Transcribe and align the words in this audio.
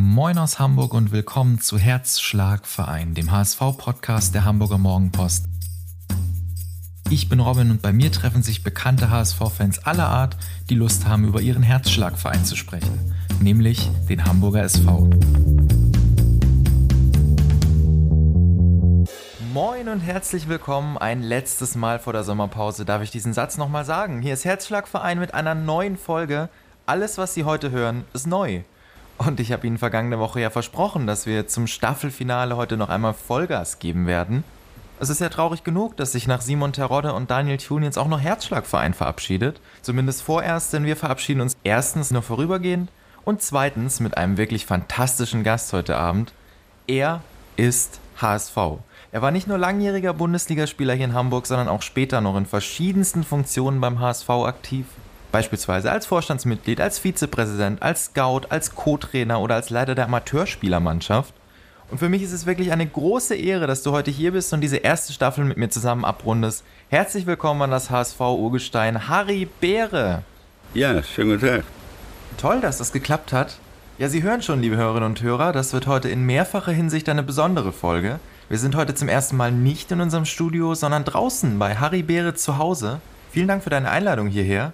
Moin 0.00 0.38
aus 0.38 0.60
Hamburg 0.60 0.94
und 0.94 1.10
willkommen 1.10 1.60
zu 1.60 1.76
Herzschlagverein, 1.76 3.14
dem 3.14 3.32
HSV-Podcast 3.32 4.32
der 4.32 4.44
Hamburger 4.44 4.78
Morgenpost. 4.78 5.46
Ich 7.10 7.28
bin 7.28 7.40
Robin 7.40 7.72
und 7.72 7.82
bei 7.82 7.92
mir 7.92 8.12
treffen 8.12 8.44
sich 8.44 8.62
bekannte 8.62 9.10
HSV-Fans 9.10 9.80
aller 9.80 10.06
Art, 10.06 10.36
die 10.70 10.76
Lust 10.76 11.08
haben, 11.08 11.24
über 11.24 11.40
ihren 11.40 11.64
Herzschlagverein 11.64 12.44
zu 12.44 12.54
sprechen, 12.54 13.12
nämlich 13.40 13.90
den 14.08 14.24
Hamburger 14.24 14.62
SV. 14.62 15.10
Moin 19.52 19.88
und 19.88 19.98
herzlich 19.98 20.48
willkommen. 20.48 20.96
Ein 20.96 21.24
letztes 21.24 21.74
Mal 21.74 21.98
vor 21.98 22.12
der 22.12 22.22
Sommerpause 22.22 22.84
darf 22.84 23.02
ich 23.02 23.10
diesen 23.10 23.32
Satz 23.32 23.56
nochmal 23.56 23.84
sagen. 23.84 24.22
Hier 24.22 24.34
ist 24.34 24.44
Herzschlagverein 24.44 25.18
mit 25.18 25.34
einer 25.34 25.56
neuen 25.56 25.96
Folge. 25.96 26.50
Alles, 26.86 27.18
was 27.18 27.34
Sie 27.34 27.42
heute 27.42 27.72
hören, 27.72 28.04
ist 28.12 28.28
neu. 28.28 28.62
Und 29.18 29.40
ich 29.40 29.50
habe 29.50 29.66
Ihnen 29.66 29.78
vergangene 29.78 30.20
Woche 30.20 30.40
ja 30.40 30.48
versprochen, 30.48 31.08
dass 31.08 31.26
wir 31.26 31.48
zum 31.48 31.66
Staffelfinale 31.66 32.56
heute 32.56 32.76
noch 32.76 32.88
einmal 32.88 33.14
Vollgas 33.14 33.80
geben 33.80 34.06
werden. 34.06 34.44
Es 35.00 35.10
ist 35.10 35.20
ja 35.20 35.28
traurig 35.28 35.64
genug, 35.64 35.96
dass 35.96 36.12
sich 36.12 36.26
nach 36.26 36.40
Simon 36.40 36.72
Terodde 36.72 37.12
und 37.12 37.30
Daniel 37.30 37.56
Thun 37.56 37.82
jetzt 37.82 37.98
auch 37.98 38.08
noch 38.08 38.20
Herzschlagverein 38.20 38.94
verabschiedet. 38.94 39.60
Zumindest 39.82 40.22
vorerst, 40.22 40.72
denn 40.72 40.84
wir 40.84 40.96
verabschieden 40.96 41.40
uns 41.40 41.56
erstens 41.64 42.10
nur 42.10 42.22
vorübergehend 42.22 42.90
und 43.24 43.42
zweitens 43.42 44.00
mit 44.00 44.16
einem 44.16 44.36
wirklich 44.36 44.66
fantastischen 44.66 45.44
Gast 45.44 45.72
heute 45.72 45.96
Abend. 45.96 46.32
Er 46.86 47.20
ist 47.56 48.00
HSV. 48.20 48.56
Er 49.10 49.22
war 49.22 49.30
nicht 49.30 49.48
nur 49.48 49.58
langjähriger 49.58 50.14
Bundesligaspieler 50.14 50.94
hier 50.94 51.06
in 51.06 51.14
Hamburg, 51.14 51.46
sondern 51.46 51.68
auch 51.68 51.82
später 51.82 52.20
noch 52.20 52.36
in 52.36 52.46
verschiedensten 52.46 53.24
Funktionen 53.24 53.80
beim 53.80 54.00
HSV 54.00 54.30
aktiv. 54.30 54.86
Beispielsweise 55.30 55.90
als 55.90 56.06
Vorstandsmitglied, 56.06 56.80
als 56.80 56.98
Vizepräsident, 56.98 57.82
als 57.82 58.06
Scout, 58.06 58.42
als 58.48 58.74
Co-Trainer 58.74 59.40
oder 59.40 59.56
als 59.56 59.68
Leiter 59.68 59.94
der 59.94 60.06
Amateurspielermannschaft. 60.06 61.34
Und 61.90 61.98
für 61.98 62.08
mich 62.08 62.22
ist 62.22 62.32
es 62.32 62.46
wirklich 62.46 62.72
eine 62.72 62.86
große 62.86 63.34
Ehre, 63.34 63.66
dass 63.66 63.82
du 63.82 63.92
heute 63.92 64.10
hier 64.10 64.32
bist 64.32 64.52
und 64.52 64.60
diese 64.62 64.78
erste 64.78 65.12
Staffel 65.12 65.44
mit 65.44 65.56
mir 65.56 65.68
zusammen 65.68 66.04
abrundest. 66.04 66.64
Herzlich 66.88 67.26
willkommen 67.26 67.62
an 67.62 67.70
das 67.70 67.90
HSV 67.90 68.20
Urgestein, 68.20 69.08
Harry 69.08 69.48
Beere. 69.60 70.22
Ja, 70.74 71.02
schönen 71.02 71.32
guten 71.32 71.46
Tag. 71.46 71.64
Toll, 72.38 72.60
dass 72.60 72.78
das 72.78 72.92
geklappt 72.92 73.32
hat. 73.32 73.58
Ja, 73.98 74.08
Sie 74.08 74.22
hören 74.22 74.42
schon, 74.42 74.62
liebe 74.62 74.76
Hörerinnen 74.76 75.08
und 75.08 75.22
Hörer, 75.22 75.52
das 75.52 75.72
wird 75.72 75.86
heute 75.86 76.08
in 76.08 76.24
mehrfacher 76.24 76.72
Hinsicht 76.72 77.08
eine 77.08 77.22
besondere 77.22 77.72
Folge. 77.72 78.20
Wir 78.48 78.58
sind 78.58 78.76
heute 78.76 78.94
zum 78.94 79.08
ersten 79.08 79.36
Mal 79.36 79.50
nicht 79.50 79.90
in 79.90 80.00
unserem 80.00 80.24
Studio, 80.24 80.74
sondern 80.74 81.04
draußen 81.04 81.58
bei 81.58 81.74
Harry 81.74 82.02
Beere 82.02 82.34
zu 82.34 82.58
Hause. 82.58 83.00
Vielen 83.30 83.48
Dank 83.48 83.64
für 83.64 83.70
deine 83.70 83.90
Einladung 83.90 84.28
hierher. 84.28 84.72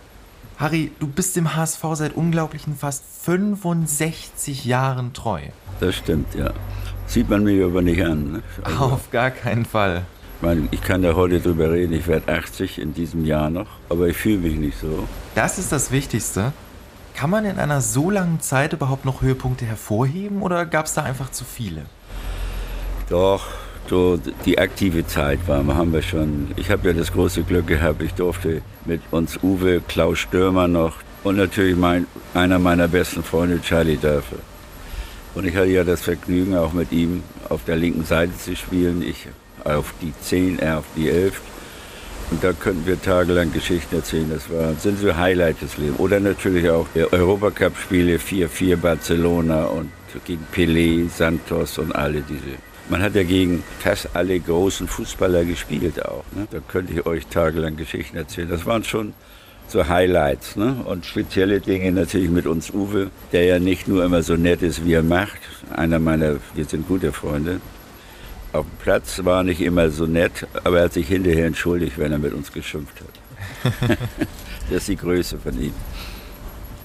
Harry, 0.59 0.93
du 1.01 1.09
bist 1.09 1.35
dem 1.37 1.57
HSV 1.57 1.83
seit 1.95 2.15
unglaublichen 2.15 2.77
fast 2.77 3.05
65 3.23 4.65
Jahren 4.65 5.13
treu. 5.13 5.41
Das 5.81 5.97
stimmt, 5.97 6.35
ja. 6.35 6.53
Sieht 7.07 7.29
man 7.29 7.43
mir 7.45 7.67
aber 7.67 7.83
nicht 7.83 8.03
an. 8.05 8.33
Ne? 8.33 8.43
Also, 8.63 8.79
Auf 8.79 9.11
gar 9.11 9.31
keinen 9.31 9.65
Fall. 9.65 10.03
Ich, 10.37 10.43
meine, 10.43 10.69
ich 10.71 10.81
kann 10.81 11.03
da 11.03 11.15
heute 11.15 11.41
drüber 11.41 11.73
reden, 11.73 11.93
ich 11.93 12.07
werde 12.07 12.33
80 12.33 12.79
in 12.79 12.95
diesem 12.95 13.25
Jahr 13.25 13.51
noch, 13.51 13.67
aber 13.89 14.09
ich 14.09 14.17
fühle 14.17 14.39
mich 14.39 14.57
nicht 14.57 14.79
so. 14.79 15.09
Das 15.35 15.59
ist 15.59 15.73
das 15.73 15.91
Wichtigste. 15.91 16.53
Kann 17.15 17.31
man 17.31 17.45
in 17.45 17.59
einer 17.59 17.81
so 17.81 18.11
langen 18.11 18.41
Zeit 18.41 18.73
überhaupt 18.73 19.05
noch 19.05 19.23
Höhepunkte 19.23 19.65
hervorheben 19.65 20.43
oder 20.43 20.67
gab 20.67 20.87
es 20.87 20.95
da 20.95 21.03
einfach 21.03 21.31
zu 21.31 21.45
viele? 21.45 21.83
Doch, 23.09 23.47
so 23.89 24.19
die 24.45 24.59
aktive 24.59 25.07
Zeit 25.07 25.41
war, 25.47 25.65
haben 25.75 25.93
wir 25.93 26.03
schon. 26.03 26.53
Ich 26.57 26.71
habe 26.71 26.89
ja 26.89 26.95
das 26.95 27.13
große 27.13 27.43
Glück 27.43 27.67
gehabt, 27.67 28.03
ich 28.03 28.15
durfte 28.15 28.63
mit 28.85 29.01
uns 29.11 29.39
Uwe, 29.43 29.81
Klaus 29.87 30.19
Stürmer 30.19 30.69
noch 30.69 30.97
und 31.23 31.37
natürlich 31.37 31.77
mein, 31.77 32.07
einer 32.35 32.59
meiner 32.59 32.89
besten 32.89 33.23
Freunde, 33.23 33.61
Charlie 33.61 33.97
Dörfer. 33.97 34.37
Und 35.35 35.47
ich 35.47 35.57
hatte 35.57 35.71
ja 35.71 35.85
das 35.85 36.03
Vergnügen, 36.03 36.57
auch 36.57 36.73
mit 36.73 36.93
ihm 36.93 37.23
auf 37.49 37.65
der 37.65 37.77
linken 37.77 38.05
Seite 38.05 38.37
zu 38.39 38.55
spielen. 38.55 39.03
Ich 39.03 39.27
auf 39.65 39.95
die 40.01 40.13
10, 40.21 40.59
er 40.59 40.79
auf 40.79 40.85
die 40.97 41.11
11. 41.11 41.41
Und 42.31 42.43
da 42.43 42.53
könnten 42.53 42.87
wir 42.87 43.01
tagelang 43.01 43.53
Geschichten 43.53 43.97
erzählen. 43.97 44.31
Das 44.31 44.51
war, 44.51 44.75
sind 44.75 44.99
so 44.99 45.15
Highlights 45.15 45.61
des 45.61 45.77
Lebens. 45.77 45.99
Oder 45.99 46.21
natürlich 46.21 46.69
auch 46.71 46.87
die 46.95 47.13
Europacup-Spiele 47.13 48.17
4-4 48.17 48.77
Barcelona 48.77 49.65
und 49.65 49.91
gegen 50.25 50.47
Pelé, 50.55 51.09
Santos 51.09 51.79
und 51.79 51.95
alle 51.95 52.23
diese. 52.23 52.57
Man 52.89 53.03
hat 53.03 53.15
ja 53.15 53.23
gegen 53.23 53.63
fast 53.79 54.11
alle 54.15 54.39
großen 54.39 54.87
Fußballer 54.87 55.45
gespielt 55.45 56.05
auch. 56.05 56.25
Ne? 56.33 56.47
Da 56.51 56.59
könnte 56.61 56.93
ich 56.93 57.07
euch 57.07 57.27
tagelang 57.27 57.77
Geschichten 57.77 58.17
erzählen. 58.17 58.49
Das 58.49 58.67
waren 58.67 58.85
schon 58.85 59.15
so 59.69 59.89
Highlights. 59.89 60.57
Ne? 60.57 60.77
Und 60.85 61.07
spezielle 61.07 61.61
Dinge 61.61 61.91
natürlich 61.93 62.31
mit 62.31 62.47
uns 62.47 62.71
Uwe, 62.71 63.11
der 63.33 63.45
ja 63.45 63.59
nicht 63.59 63.89
nur 63.89 64.05
immer 64.05 64.23
so 64.23 64.37
nett 64.37 64.63
ist, 64.63 64.85
wie 64.85 64.93
er 64.93 65.03
macht. 65.03 65.41
Einer 65.75 65.99
meiner, 65.99 66.37
wir 66.55 66.65
sind 66.67 66.87
gute 66.87 67.13
Freunde. 67.13 67.61
Auf 68.53 68.67
dem 68.67 68.79
Platz 68.83 69.25
war 69.25 69.39
er 69.39 69.45
nicht 69.45 69.61
immer 69.61 69.91
so 69.91 70.07
nett, 70.07 70.47
aber 70.63 70.79
er 70.79 70.85
hat 70.85 70.93
sich 70.93 71.09
hinterher 71.09 71.47
entschuldigt, 71.47 71.99
wenn 71.99 72.13
er 72.13 72.19
mit 72.19 72.33
uns 72.33 72.53
geschimpft 72.53 73.01
hat. 73.01 73.99
das 74.71 74.79
ist 74.79 74.89
die 74.89 74.97
Größe 74.97 75.39
von 75.39 75.61
ihm. 75.61 75.75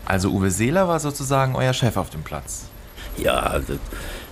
Also 0.05 0.31
Uwe 0.31 0.49
Seeler 0.49 0.87
war 0.87 0.99
sozusagen 0.99 1.55
euer 1.55 1.73
Chef 1.73 1.95
auf 1.97 2.09
dem 2.09 2.23
Platz. 2.23 2.65
Ja, 3.17 3.33
also, 3.33 3.77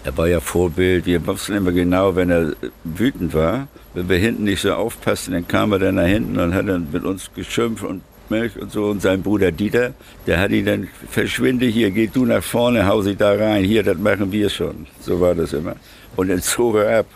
er 0.07 0.18
war 0.18 0.28
ja 0.28 0.40
Vorbild. 0.40 1.06
Wir 1.06 1.28
wussten 1.28 1.53
immer 1.53 1.73
genau, 1.73 2.16
wenn 2.16 2.29
er 2.29 2.53
wütend 2.85 3.34
war, 3.34 3.68
wenn 3.94 4.07
wir 4.07 4.18
hinten 4.18 4.45
nicht 4.45 4.62
so 4.62 4.73
aufpassten, 4.73 5.34
dann 5.34 5.45
kam 5.45 5.73
er 5.73 5.79
dann 5.79 5.95
nach 5.95 6.06
hinten 6.06 6.40
und 6.40 6.53
hat 6.53 6.69
dann 6.69 6.88
mit 6.94 7.03
uns 7.03 7.29
geschimpft 7.35 7.84
und 7.84 8.01
Milch 8.29 8.57
und 8.57 8.72
so. 8.72 8.85
Und 8.85 9.01
sein 9.01 9.22
Bruder 9.22 9.51
Dieter, 9.51 9.94
der 10.25 10.40
hat 10.40 10.51
ihn 10.51 10.66
dann, 10.66 10.88
verschwinde 11.09 11.66
hier, 11.66 11.91
geh 11.91 12.07
du 12.07 12.23
nach 12.23 12.41
vorne, 12.41 12.88
hau 12.88 13.01
sie 13.01 13.18
da 13.18 13.34
rein, 13.34 13.66
hier, 13.66 13.84
das 13.84 13.97
machen 13.97 14.31
wir 14.31 14.50
schon. 14.50 14.88
So 15.01 15.19
war 15.19 15.35
das 15.35 15.51
immer. 15.51 15.75
Und 16.16 16.29
dann 16.29 16.41
zog 16.53 16.78
er 16.78 17.00
ab, 17.00 17.07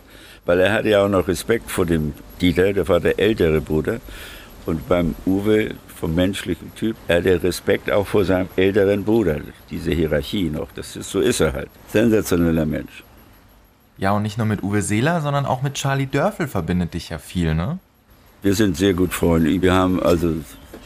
weil 0.46 0.60
er 0.60 0.74
hatte 0.74 0.90
ja 0.90 1.06
auch 1.06 1.10
noch 1.10 1.30
Respekt 1.30 1.72
vor 1.72 1.86
dem 1.86 2.12
Dieter, 2.42 2.74
der 2.74 2.86
war 2.90 3.00
der 3.00 3.18
ältere 3.18 3.62
Bruder. 3.62 4.02
Und 4.66 4.90
beim 4.90 5.16
Uwe, 5.26 5.76
vom 6.02 6.16
menschlichen 6.16 6.74
Typ, 6.76 6.96
er 7.08 7.18
hatte 7.18 7.44
Respekt 7.44 7.92
auch 7.92 8.08
vor 8.08 8.26
seinem 8.26 8.50
älteren 8.56 9.06
Bruder, 9.06 9.38
diese 9.70 9.92
Hierarchie 9.92 10.50
noch. 10.50 10.70
Das 10.74 10.96
ist, 10.96 11.12
so 11.12 11.20
ist 11.20 11.40
er 11.40 11.54
halt. 11.54 11.70
Sensationeller 11.90 12.66
Mensch. 12.66 13.04
Ja, 14.00 14.12
und 14.14 14.24
nicht 14.24 14.40
nur 14.40 14.48
mit 14.48 14.64
Uwe 14.64 14.82
Seeler, 14.82 15.22
sondern 15.22 15.46
auch 15.46 15.62
mit 15.62 15.76
Charlie 15.76 16.08
Dörfel 16.08 16.48
verbindet 16.48 16.96
dich 16.96 17.10
ja 17.10 17.20
viel, 17.20 17.54
ne? 17.54 17.78
Wir 18.42 18.56
sind 18.56 18.76
sehr 18.76 18.96
gut 18.96 19.14
Freunde. 19.14 19.62
Wir 19.62 19.74
haben 19.74 20.02
also 20.02 20.34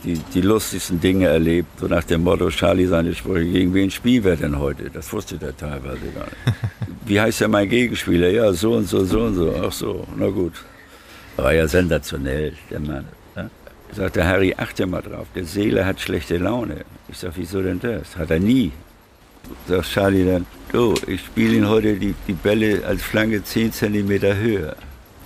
die, 0.03 0.19
die 0.33 0.41
lustigsten 0.41 0.99
Dinge 0.99 1.27
erlebt, 1.27 1.79
so 1.79 1.87
nach 1.87 2.03
dem 2.03 2.23
Motto, 2.23 2.49
Charlie 2.49 2.85
seine 2.85 3.15
Sprüche, 3.15 3.49
gegen 3.49 3.73
wen 3.73 3.89
spielen 3.89 4.25
wir 4.25 4.35
denn 4.35 4.59
heute? 4.59 4.89
Das 4.89 5.13
wusste 5.13 5.37
der 5.37 5.55
teilweise 5.55 6.07
gar 6.13 6.25
nicht. 6.25 6.57
Wie 7.05 7.21
heißt 7.21 7.39
ja 7.39 7.47
mein 7.47 7.69
Gegenspieler? 7.69 8.29
Ja, 8.31 8.51
so 8.51 8.73
und 8.73 8.89
so, 8.89 9.05
so 9.05 9.21
und 9.21 9.35
so. 9.35 9.55
Ach 9.65 9.71
so, 9.71 10.05
na 10.17 10.27
gut. 10.27 10.55
War 11.37 11.53
ja 11.53 11.65
sensationell, 11.69 12.51
der 12.69 12.81
Mann. 12.81 13.05
Ja? 13.95 14.03
Sagte 14.03 14.25
Harry, 14.25 14.53
achte 14.57 14.85
mal 14.85 15.01
drauf, 15.01 15.27
der 15.35 15.45
Seele 15.45 15.85
hat 15.85 15.99
schlechte 15.99 16.37
Laune. 16.37 16.85
Ich 17.09 17.17
sag, 17.17 17.33
wieso 17.35 17.61
denn 17.61 17.79
das? 17.79 18.15
Hat 18.17 18.31
er 18.31 18.39
nie. 18.39 18.71
Sagt 19.67 19.89
Charlie 19.91 20.25
dann, 20.25 20.45
du, 20.71 20.95
ich 21.07 21.21
spiele 21.21 21.55
ihn 21.55 21.67
heute 21.67 21.95
die, 21.95 22.15
die 22.27 22.33
Bälle 22.33 22.83
als 22.85 23.03
Flanke 23.03 23.43
10 23.43 23.71
cm 23.71 24.09
höher. 24.21 24.75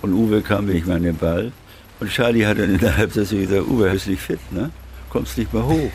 Und 0.02 0.14
Uwe 0.14 0.42
kam 0.42 0.66
nicht 0.66 0.88
mal 0.88 0.98
an 0.98 1.04
den 1.04 1.18
Ball. 1.18 1.52
Und 2.00 2.10
Charlie 2.10 2.46
hat 2.46 2.60
dann 2.60 2.74
in 2.74 2.80
der 2.80 2.96
Halbzeit 2.96 3.30
gesagt, 3.30 3.68
Uwe, 3.68 3.90
bist 3.90 4.08
nicht 4.08 4.22
fit, 4.22 4.40
ne? 4.52 4.72
Kommst 5.10 5.38
nicht 5.38 5.52
mehr 5.54 5.66
hoch. 5.66 5.92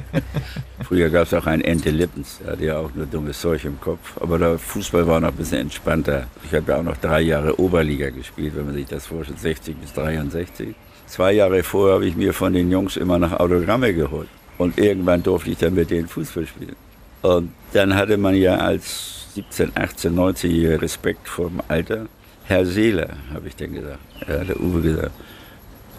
Früher 0.84 1.08
gab 1.08 1.26
es 1.26 1.32
auch 1.32 1.46
einen 1.46 1.62
Ente 1.62 1.90
Lippens, 1.90 2.38
der 2.44 2.52
hatte 2.52 2.64
ja 2.64 2.78
auch 2.78 2.90
nur 2.94 3.06
dummes 3.06 3.40
Zeug 3.40 3.64
im 3.64 3.80
Kopf. 3.80 4.20
Aber 4.20 4.38
der 4.38 4.58
Fußball 4.58 5.06
war 5.06 5.20
noch 5.20 5.28
ein 5.28 5.34
bisschen 5.34 5.60
entspannter. 5.60 6.26
Ich 6.44 6.54
habe 6.54 6.70
ja 6.70 6.78
auch 6.78 6.82
noch 6.82 6.98
drei 6.98 7.22
Jahre 7.22 7.58
Oberliga 7.58 8.10
gespielt, 8.10 8.52
wenn 8.54 8.66
man 8.66 8.74
sich 8.74 8.86
das 8.86 9.06
vorstellt, 9.06 9.40
60 9.40 9.76
bis 9.76 9.94
63. 9.94 10.74
Zwei 11.12 11.32
Jahre 11.32 11.62
vorher 11.62 11.96
habe 11.96 12.06
ich 12.06 12.16
mir 12.16 12.32
von 12.32 12.54
den 12.54 12.70
Jungs 12.70 12.96
immer 12.96 13.18
noch 13.18 13.38
Autogramme 13.38 13.92
geholt. 13.92 14.28
Und 14.56 14.78
irgendwann 14.78 15.22
durfte 15.22 15.50
ich 15.50 15.58
dann 15.58 15.74
mit 15.74 15.90
denen 15.90 16.08
Fußball 16.08 16.46
spielen. 16.46 16.74
Und 17.20 17.50
dann 17.74 17.94
hatte 17.94 18.16
man 18.16 18.34
ja 18.34 18.56
als 18.56 19.26
17, 19.34 19.72
18, 19.74 20.14
19-Jähriger 20.14 20.80
Respekt 20.80 21.28
vor 21.28 21.50
dem 21.50 21.60
Alter. 21.68 22.06
Herr 22.44 22.64
Seeler, 22.64 23.10
habe 23.30 23.48
ich 23.48 23.56
dann 23.56 23.74
gesagt. 23.74 23.98
Er 24.26 24.40
hat 24.40 24.48
der 24.48 24.58
Uwe 24.58 24.80
gesagt, 24.80 25.10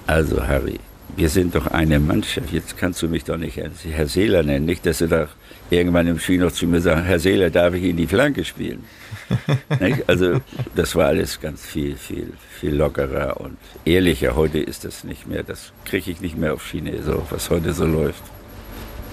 also 0.07 0.47
Harry, 0.47 0.79
wir 1.15 1.29
sind 1.29 1.53
doch 1.53 1.67
eine 1.67 1.99
Mannschaft. 1.99 2.51
Jetzt 2.51 2.75
kannst 2.79 2.99
du 3.03 3.07
mich 3.07 3.23
doch 3.23 3.37
nicht 3.37 3.55
Herr 3.55 4.07
Seeler 4.07 4.41
nennen. 4.41 4.65
Nicht, 4.65 4.83
dass 4.83 4.97
du 4.97 5.07
da 5.07 5.27
irgendwann 5.69 6.07
im 6.07 6.17
Spiel 6.17 6.39
noch 6.39 6.53
zu 6.53 6.65
mir 6.65 6.81
sagst, 6.81 7.05
Herr 7.05 7.19
Seeler, 7.19 7.51
darf 7.51 7.75
ich 7.75 7.83
in 7.83 7.97
die 7.97 8.07
Flanke 8.07 8.43
spielen? 8.43 8.83
also 10.07 10.41
das 10.75 10.95
war 10.95 11.07
alles 11.07 11.39
ganz 11.39 11.65
viel, 11.65 11.95
viel, 11.95 12.33
viel 12.59 12.75
lockerer 12.75 13.39
und 13.39 13.57
ehrlicher. 13.85 14.35
Heute 14.35 14.59
ist 14.59 14.85
das 14.85 15.03
nicht 15.03 15.27
mehr. 15.27 15.43
Das 15.43 15.71
kriege 15.85 16.11
ich 16.11 16.21
nicht 16.21 16.37
mehr 16.37 16.53
auf 16.53 16.65
Schiene, 16.65 17.01
so, 17.03 17.25
was 17.29 17.49
heute 17.49 17.73
so 17.73 17.85
läuft. 17.85 18.23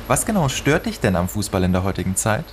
Was 0.08 0.26
genau 0.26 0.48
stört 0.48 0.86
dich 0.86 1.00
denn 1.00 1.16
am 1.16 1.28
Fußball 1.28 1.62
in 1.64 1.72
der 1.72 1.84
heutigen 1.84 2.16
Zeit? 2.16 2.44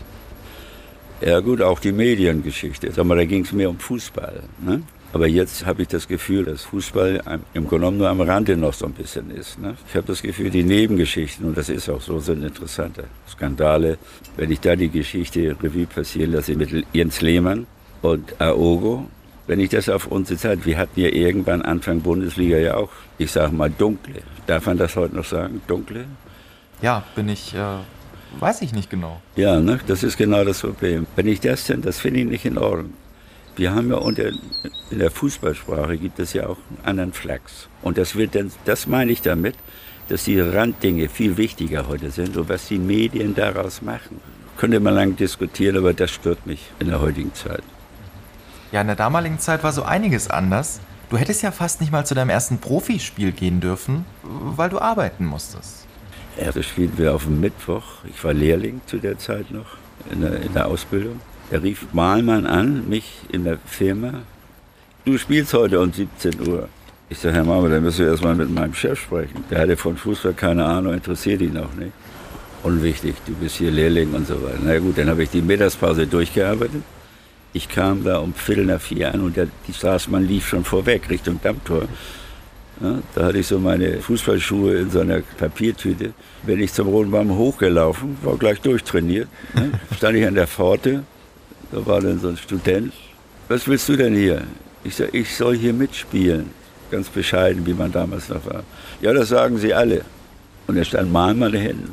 Ja 1.22 1.40
gut, 1.40 1.62
auch 1.62 1.80
die 1.80 1.92
Mediengeschichte. 1.92 2.92
Sag 2.92 3.06
mal, 3.06 3.18
da 3.18 3.26
ging 3.26 3.44
es 3.44 3.52
mehr 3.52 3.70
um 3.70 3.80
Fußball. 3.80 4.44
Ne? 4.60 4.84
Aber 5.14 5.28
jetzt 5.28 5.66
habe 5.66 5.84
ich 5.84 5.88
das 5.88 6.08
Gefühl, 6.08 6.46
dass 6.46 6.64
Fußball 6.64 7.22
im 7.54 7.68
Grunde 7.68 7.92
nur 7.92 8.10
am 8.10 8.22
Rande 8.22 8.58
noch 8.58 8.74
so 8.74 8.86
ein 8.86 8.94
bisschen 8.94 9.32
ist. 9.32 9.58
Ne? 9.60 9.76
Ich 9.88 9.96
habe 9.96 10.06
das 10.06 10.22
Gefühl, 10.22 10.50
die 10.50 10.64
Nebengeschichten, 10.64 11.46
und 11.46 11.58
das 11.58 11.70
ist 11.70 11.90
auch 11.90 12.02
so, 12.02 12.20
sind 12.20 12.44
interessante 12.44 13.06
Skandale. 13.30 13.98
Wenn 14.36 14.52
ich 14.52 14.60
da 14.60 14.76
die 14.76 14.90
Geschichte 14.90 15.56
Revue 15.62 15.86
passieren 15.86 16.34
lasse 16.34 16.56
mit 16.56 16.86
Jens 16.94 17.22
Lehmann 17.22 17.68
und 18.02 18.40
Aogo, 18.40 19.08
wenn 19.48 19.62
ich 19.62 19.70
das 19.70 19.88
auf 19.88 20.08
unsere 20.08 20.38
Zeit, 20.38 20.66
wir 20.66 20.78
hatten 20.78 21.00
ja 21.00 21.08
irgendwann 21.08 21.62
Anfang 21.62 22.02
Bundesliga 22.02 22.58
ja 22.58 22.76
auch, 22.76 22.90
ich 23.18 23.32
sage 23.32 23.56
mal 23.56 23.70
dunkle. 23.72 24.22
Darf 24.46 24.66
man 24.66 24.78
das 24.78 24.96
heute 24.98 25.16
noch 25.16 25.26
sagen, 25.26 25.62
dunkle? 25.68 26.04
Ja, 26.82 27.04
bin 27.16 27.30
ich, 27.30 27.56
äh, 27.56 27.78
weiß 28.42 28.62
ich 28.62 28.74
nicht 28.74 28.90
genau. 28.90 29.22
Ja, 29.38 29.62
ne? 29.62 29.80
das 29.88 30.04
ist 30.04 30.18
genau 30.18 30.44
das 30.44 30.60
Problem. 30.60 31.08
Wenn 31.16 31.28
ich 31.30 31.40
das 31.40 31.66
denn, 31.66 31.82
das 31.82 31.98
finde 31.98 32.20
ich 32.20 32.26
nicht 32.26 32.46
in 32.46 32.58
Ordnung. 32.58 32.94
Wir 33.58 33.74
haben 33.74 33.90
ja 33.90 33.98
unter, 33.98 34.28
in 34.28 35.00
der 35.00 35.10
Fußballsprache 35.10 35.98
gibt 35.98 36.20
es 36.20 36.34
ja 36.34 36.46
auch 36.46 36.58
einen 36.70 36.86
anderen 36.86 37.14
Flex. 37.14 37.68
Und 37.82 37.98
das 37.98 38.16
wird 38.16 38.36
dann, 38.36 38.52
das 38.66 38.86
meine 38.86 39.12
ich 39.12 39.24
damit, 39.24 39.56
dass 40.10 40.26
die 40.26 40.40
Randdinge 40.40 41.10
viel 41.10 41.38
wichtiger 41.38 41.88
heute 41.88 42.12
sind 42.12 42.38
und 42.38 42.50
was 42.50 42.68
die 42.68 42.78
Medien 42.78 43.34
daraus 43.34 43.82
machen. 43.82 44.22
Könnte 44.58 44.80
man 44.80 44.94
lange 44.94 45.14
diskutieren, 45.14 45.76
aber 45.76 45.94
das 45.94 46.12
stört 46.12 46.46
mich 46.46 46.70
in 46.80 46.90
der 46.90 47.02
heutigen 47.02 47.34
Zeit. 47.34 47.64
Ja, 48.72 48.82
in 48.82 48.88
der 48.88 48.96
damaligen 48.96 49.40
Zeit 49.40 49.64
war 49.64 49.72
so 49.72 49.82
einiges 49.82 50.30
anders. 50.30 50.80
Du 51.10 51.18
hättest 51.18 51.42
ja 51.42 51.52
fast 51.52 51.82
nicht 51.82 51.92
mal 51.92 52.06
zu 52.06 52.14
deinem 52.14 52.30
ersten 52.30 52.60
Profispiel 52.60 53.32
gehen 53.32 53.60
dürfen, 53.60 54.06
weil 54.22 54.70
du 54.70 54.78
arbeiten 54.78 55.26
musstest. 55.26 55.88
Ja, 56.40 56.52
das 56.52 56.66
spielten 56.66 57.00
wir 57.00 57.16
auf 57.16 57.24
dem 57.24 57.40
Mittwoch. 57.40 57.84
Ich 58.08 58.24
war 58.24 58.34
Lehrling 58.34 58.82
zu 58.86 58.98
der 58.98 59.18
Zeit 59.18 59.50
noch 59.50 59.78
in 60.12 60.22
der, 60.22 60.42
in 60.42 60.54
der 60.54 60.68
Ausbildung. 60.68 61.20
Er 61.50 61.64
rief 61.64 61.86
Mahlmann 61.94 62.46
an, 62.46 62.90
mich 62.90 63.22
in 63.32 63.46
der 63.46 63.58
Firma. 63.66 64.22
Du 65.06 65.18
spielst 65.18 65.54
heute 65.54 65.80
um 65.80 65.94
17 65.94 66.46
Uhr. 66.46 66.68
Ich 67.10 67.20
sage, 67.20 67.36
Herr 67.36 67.46
Mahlmann, 67.46 67.72
dann 67.72 67.84
müssen 67.84 68.00
wir 68.00 68.12
erstmal 68.12 68.36
mit 68.36 68.50
meinem 68.54 68.74
Chef 68.74 69.00
sprechen. 69.00 69.46
Der 69.50 69.60
hatte 69.60 69.78
von 69.78 69.96
Fußball 69.96 70.34
keine 70.34 70.66
Ahnung, 70.66 70.94
interessiert 70.94 71.42
ihn 71.42 71.58
auch 71.58 71.74
nicht. 71.76 71.94
Unwichtig, 72.64 73.16
du 73.26 73.34
bist 73.34 73.56
hier 73.56 73.72
Lehrling 73.72 74.14
und 74.14 74.28
so 74.28 74.44
weiter. 74.44 74.60
Na 74.62 74.78
gut, 74.80 74.98
dann 74.98 75.10
habe 75.10 75.24
ich 75.24 75.30
die 75.30 75.42
Mittagspause 75.42 76.06
durchgearbeitet. 76.06 76.84
Ich 77.54 77.70
kam 77.70 78.04
da 78.04 78.18
um 78.18 78.34
Viertel 78.34 78.66
nach 78.66 78.82
vier 78.82 79.14
an 79.14 79.22
und 79.22 79.38
der, 79.38 79.48
die 79.68 79.74
Straßenbahn 79.74 80.28
lief 80.28 80.50
schon 80.50 80.66
vorweg 80.66 81.10
Richtung 81.10 81.40
Dammtor. 81.42 81.84
Ja, 82.82 83.00
da 83.16 83.26
hatte 83.26 83.38
ich 83.38 83.48
so 83.48 83.58
meine 83.58 84.02
Fußballschuhe 84.02 84.76
in 84.76 84.92
so 84.92 85.00
einer 85.00 85.22
Papiertüte. 85.22 86.14
Bin 86.44 86.60
ich 86.60 86.74
zum 86.74 86.90
Roten 86.90 87.10
Baum 87.10 87.36
hochgelaufen, 87.36 88.18
war 88.22 88.38
gleich 88.38 88.60
durchtrainiert. 88.60 89.30
Ne? 89.56 89.72
Stand 89.96 90.18
ich 90.18 90.28
an 90.28 90.36
der 90.36 90.46
Pforte, 90.46 91.04
da 91.72 91.86
war 91.86 92.02
dann 92.02 92.20
so 92.20 92.30
ein 92.30 92.38
Student. 92.38 92.94
Was 93.48 93.68
willst 93.68 93.90
du 93.90 93.96
denn 93.96 94.16
hier? 94.16 94.44
Ich 94.84 94.96
sag, 94.96 95.14
ich 95.14 95.36
soll 95.36 95.58
hier 95.58 95.74
mitspielen. 95.74 96.52
Ganz 96.92 97.10
bescheiden, 97.10 97.66
wie 97.66 97.74
man 97.74 97.92
damals 97.92 98.30
noch 98.30 98.46
war. 98.46 98.64
Ja, 99.02 99.14
das 99.14 99.30
sagen 99.30 99.58
sie 99.58 99.74
alle. 99.74 100.04
Und 100.68 100.78
er 100.78 100.86
stand 100.86 101.12
mal 101.12 101.34
meine 101.34 101.58
Hände. 101.58 101.90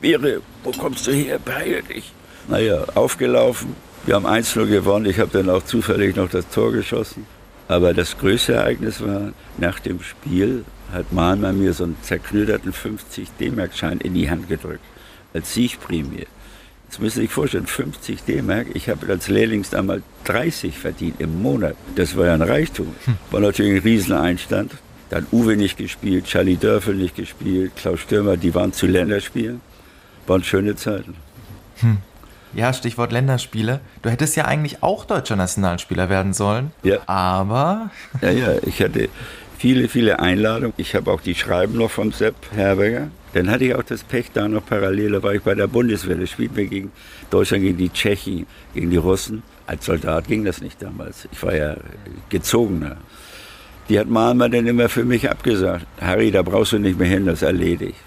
Wäre, 0.00 0.40
wo 0.64 0.70
kommst 0.70 1.06
du 1.06 1.12
her? 1.12 1.38
Beeil 1.38 1.82
dich. 1.82 2.12
Naja, 2.48 2.84
aufgelaufen. 2.94 3.74
Wir 4.06 4.14
haben 4.14 4.26
1-0 4.26 4.66
gewonnen. 4.66 5.06
Ich 5.06 5.18
habe 5.18 5.30
dann 5.32 5.50
auch 5.50 5.62
zufällig 5.64 6.16
noch 6.16 6.30
das 6.30 6.48
Tor 6.48 6.72
geschossen. 6.72 7.26
Aber 7.68 7.92
das 7.92 8.16
größte 8.16 8.54
Ereignis 8.54 9.02
war, 9.02 9.32
nach 9.58 9.80
dem 9.80 10.00
Spiel 10.02 10.64
hat 10.92 11.12
Mahlmann 11.12 11.58
mir 11.58 11.74
so 11.74 11.84
einen 11.84 11.98
zerknütterten 12.00 12.72
50 12.72 13.28
D-Mark-Schein 13.38 13.98
in 13.98 14.14
die 14.14 14.30
Hand 14.30 14.48
gedrückt. 14.48 14.84
Als 15.34 15.52
Siegprämie. 15.52 16.26
Das 16.88 16.98
müssen 16.98 17.16
Sie 17.16 17.22
sich 17.22 17.30
vorstellen, 17.30 17.66
50 17.66 18.24
D-Mark. 18.24 18.68
Ich 18.74 18.88
habe 18.88 19.06
als 19.08 19.28
Lehrling 19.28 19.64
damals 19.70 20.02
30 20.24 20.78
verdient 20.78 21.20
im 21.20 21.42
Monat. 21.42 21.76
Das 21.96 22.16
war 22.16 22.26
ja 22.26 22.34
ein 22.34 22.42
Reichtum. 22.42 22.94
Hm. 23.04 23.16
War 23.30 23.40
natürlich 23.40 23.72
ein 23.72 23.82
Rieseneinstand. 23.82 24.72
Dann 25.10 25.26
Uwe 25.32 25.56
nicht 25.56 25.78
gespielt, 25.78 26.26
Charlie 26.26 26.56
Dörfel 26.56 26.94
nicht 26.94 27.16
gespielt, 27.16 27.72
Klaus 27.76 28.00
Stürmer, 28.00 28.36
die 28.36 28.54
waren 28.54 28.72
zu 28.72 28.86
Länderspielen. 28.86 29.60
Waren 30.26 30.44
schöne 30.44 30.76
Zeiten. 30.76 31.14
Hm. 31.80 31.98
Ja, 32.54 32.72
Stichwort 32.72 33.12
Länderspiele. 33.12 33.80
Du 34.02 34.10
hättest 34.10 34.36
ja 34.36 34.46
eigentlich 34.46 34.82
auch 34.82 35.04
deutscher 35.04 35.36
Nationalspieler 35.36 36.08
werden 36.08 36.32
sollen. 36.32 36.72
Ja. 36.82 36.98
Aber. 37.06 37.90
Ja, 38.22 38.30
ja, 38.30 38.54
ich 38.62 38.82
hatte 38.82 39.08
viele, 39.58 39.88
viele 39.88 40.20
Einladungen. 40.20 40.72
Ich 40.76 40.94
habe 40.94 41.10
auch 41.12 41.20
die 41.20 41.34
Schreiben 41.34 41.76
noch 41.76 41.90
vom 41.90 42.12
Sepp 42.12 42.34
Herberger. 42.52 43.08
Dann 43.34 43.50
hatte 43.50 43.64
ich 43.64 43.74
auch 43.74 43.82
das 43.82 44.02
Pech 44.04 44.30
da 44.32 44.48
noch 44.48 44.64
parallel, 44.64 45.22
war 45.22 45.34
ich 45.34 45.42
bei 45.42 45.54
der 45.54 45.66
Bundeswehr. 45.66 46.16
Da 46.16 46.26
spielten 46.26 46.56
wir 46.56 46.66
gegen 46.66 46.92
Deutschland, 47.30 47.62
gegen 47.62 47.78
die 47.78 47.90
Tschechen, 47.90 48.46
gegen 48.74 48.90
die 48.90 48.96
Russen. 48.96 49.42
Als 49.66 49.84
Soldat 49.84 50.28
ging 50.28 50.44
das 50.44 50.62
nicht 50.62 50.80
damals. 50.80 51.28
Ich 51.30 51.42
war 51.42 51.54
ja 51.54 51.76
gezogener. 52.30 52.96
Die 53.88 53.98
hat 53.98 54.08
Malmer 54.08 54.48
dann 54.48 54.66
immer 54.66 54.88
für 54.88 55.04
mich 55.04 55.30
abgesagt. 55.30 55.86
Harry, 56.00 56.30
da 56.30 56.42
brauchst 56.42 56.72
du 56.72 56.78
nicht 56.78 56.98
mehr 56.98 57.08
hin, 57.08 57.26
das 57.26 57.42
erledigt. 57.42 57.98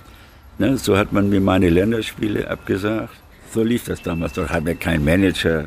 Ne? 0.57 0.77
So 0.77 0.97
hat 0.97 1.11
man 1.11 1.29
mir 1.29 1.41
meine 1.41 1.69
Länderspiele 1.69 2.49
abgesagt. 2.49 3.13
So 3.53 3.63
lief 3.63 3.85
das 3.85 4.01
damals. 4.01 4.33
Dort 4.33 4.49
hatten 4.49 4.65
wir 4.65 4.75
keinen 4.75 5.03
Manager. 5.05 5.65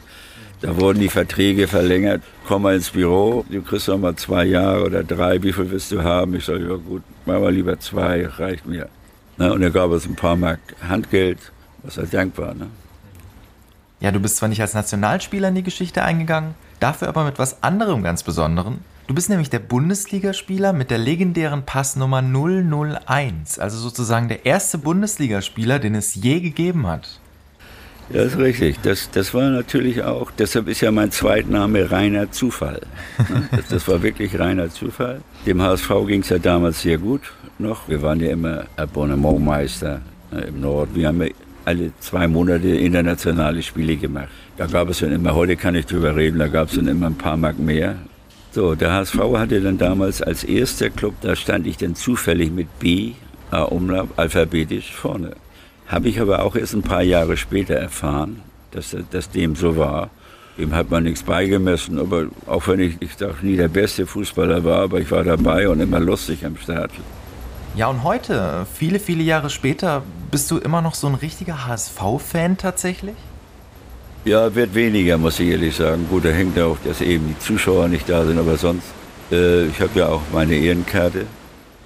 Da 0.60 0.80
wurden 0.80 1.00
die 1.00 1.08
Verträge 1.08 1.68
verlängert. 1.68 2.22
Komm 2.46 2.62
mal 2.62 2.76
ins 2.76 2.90
Büro, 2.90 3.44
du 3.50 3.60
kriegst 3.62 3.88
noch 3.88 3.98
mal 3.98 4.16
zwei 4.16 4.46
Jahre 4.46 4.84
oder 4.84 5.04
drei. 5.04 5.42
Wie 5.42 5.52
viel 5.52 5.70
willst 5.70 5.92
du 5.92 6.02
haben? 6.02 6.34
Ich 6.36 6.44
sage, 6.44 6.66
ja 6.66 6.76
gut, 6.76 7.02
mach 7.26 7.38
mal 7.38 7.52
lieber 7.52 7.78
zwei, 7.78 8.26
reicht 8.26 8.66
mir. 8.66 8.88
Na, 9.36 9.50
und 9.50 9.62
er 9.62 9.70
gab 9.70 9.90
uns 9.90 10.06
ein 10.06 10.14
paar 10.14 10.36
Mark 10.36 10.60
Handgeld, 10.86 11.38
was 11.82 11.96
er 11.96 12.06
dankbar. 12.06 12.54
Ne? 12.54 12.68
Ja, 14.00 14.12
du 14.12 14.20
bist 14.20 14.36
zwar 14.36 14.48
nicht 14.48 14.60
als 14.60 14.74
Nationalspieler 14.74 15.48
in 15.48 15.54
die 15.56 15.62
Geschichte 15.62 16.02
eingegangen, 16.02 16.54
dafür 16.78 17.08
aber 17.08 17.24
mit 17.24 17.38
was 17.38 17.62
anderem 17.62 18.02
ganz 18.02 18.22
Besonderem. 18.22 18.78
Du 19.06 19.14
bist 19.14 19.28
nämlich 19.28 19.50
der 19.50 19.58
Bundesligaspieler 19.58 20.72
mit 20.72 20.90
der 20.90 20.98
legendären 20.98 21.64
Passnummer 21.64 22.22
001, 22.22 23.58
also 23.58 23.78
sozusagen 23.78 24.28
der 24.28 24.46
erste 24.46 24.78
Bundesligaspieler, 24.78 25.78
den 25.78 25.94
es 25.94 26.14
je 26.14 26.40
gegeben 26.40 26.86
hat. 26.86 27.20
Ja, 28.10 28.22
ist 28.22 28.38
richtig. 28.38 28.78
Das, 28.82 29.10
das 29.10 29.34
war 29.34 29.50
natürlich 29.50 30.02
auch, 30.02 30.30
deshalb 30.30 30.68
ist 30.68 30.80
ja 30.80 30.90
mein 30.90 31.10
Zweitname 31.10 31.90
reiner 31.90 32.30
Zufall. 32.30 32.82
Ne? 33.18 33.48
Das, 33.50 33.68
das 33.68 33.88
war 33.88 34.02
wirklich 34.02 34.38
reiner 34.38 34.70
Zufall. 34.70 35.22
Dem 35.46 35.60
HSV 35.60 35.90
ging 36.06 36.20
es 36.20 36.28
ja 36.28 36.38
damals 36.38 36.82
sehr 36.82 36.98
gut 36.98 37.22
noch. 37.58 37.88
Wir 37.88 38.02
waren 38.02 38.20
ja 38.20 38.30
immer 38.30 38.64
Abonnementmeister 38.76 40.00
ne, 40.30 40.40
im 40.42 40.60
Norden. 40.60 40.94
Wir 40.94 41.08
haben 41.08 41.22
alle 41.64 41.92
zwei 42.00 42.28
Monate 42.28 42.68
internationale 42.68 43.62
Spiele 43.62 43.96
gemacht. 43.96 44.28
Da 44.56 44.66
gab 44.66 44.88
es 44.88 44.98
dann 44.98 45.12
immer, 45.12 45.34
heute 45.34 45.56
kann 45.56 45.74
ich 45.74 45.86
drüber 45.86 46.14
reden, 46.14 46.38
da 46.38 46.48
gab 46.48 46.68
es 46.68 46.76
dann 46.76 46.86
immer 46.86 47.06
ein 47.06 47.18
paar 47.18 47.36
Mark 47.36 47.58
mehr. 47.58 47.96
So, 48.52 48.74
der 48.74 48.92
HSV 48.92 49.18
hatte 49.36 49.60
dann 49.60 49.78
damals 49.78 50.22
als 50.22 50.44
erster 50.44 50.90
Club, 50.90 51.14
da 51.22 51.34
stand 51.34 51.66
ich 51.66 51.76
dann 51.76 51.96
zufällig 51.96 52.52
mit 52.52 52.78
B, 52.78 53.12
A 53.50 53.62
Umlauf, 53.62 54.08
alphabetisch 54.16 54.92
vorne. 54.92 55.32
Habe 55.86 56.08
ich 56.08 56.20
aber 56.20 56.42
auch 56.42 56.54
erst 56.54 56.74
ein 56.74 56.82
paar 56.82 57.02
Jahre 57.02 57.36
später 57.36 57.74
erfahren, 57.74 58.42
dass, 58.70 58.96
dass 59.10 59.30
dem 59.30 59.56
so 59.56 59.76
war. 59.76 60.10
Dem 60.56 60.72
hat 60.72 60.88
man 60.88 61.02
nichts 61.02 61.24
beigemessen, 61.24 61.98
aber 61.98 62.26
auch 62.46 62.68
wenn 62.68 62.78
ich, 62.78 62.96
ich 63.00 63.16
sag, 63.16 63.42
nie 63.42 63.56
der 63.56 63.68
beste 63.68 64.06
Fußballer 64.06 64.62
war, 64.62 64.82
aber 64.82 65.00
ich 65.00 65.10
war 65.10 65.24
dabei 65.24 65.68
und 65.68 65.80
immer 65.80 65.98
lustig 65.98 66.46
am 66.46 66.56
Start. 66.56 66.92
Ja, 67.76 67.88
und 67.88 68.04
heute, 68.04 68.66
viele, 68.72 69.00
viele 69.00 69.24
Jahre 69.24 69.50
später, 69.50 70.04
bist 70.30 70.48
du 70.52 70.58
immer 70.58 70.80
noch 70.80 70.94
so 70.94 71.08
ein 71.08 71.16
richtiger 71.16 71.66
HSV-Fan 71.66 72.56
tatsächlich? 72.56 73.16
Ja, 74.24 74.54
wird 74.54 74.76
weniger, 74.76 75.18
muss 75.18 75.40
ich 75.40 75.48
ehrlich 75.48 75.74
sagen. 75.74 76.06
Gut, 76.08 76.24
da 76.24 76.28
hängt 76.28 76.56
auch, 76.60 76.78
dass 76.84 77.00
eben 77.00 77.26
die 77.26 77.38
Zuschauer 77.40 77.88
nicht 77.88 78.08
da 78.08 78.24
sind, 78.24 78.38
aber 78.38 78.56
sonst, 78.56 78.86
äh, 79.32 79.66
ich 79.66 79.80
habe 79.80 79.98
ja 79.98 80.08
auch 80.08 80.22
meine 80.32 80.54
Ehrenkarte. 80.54 81.26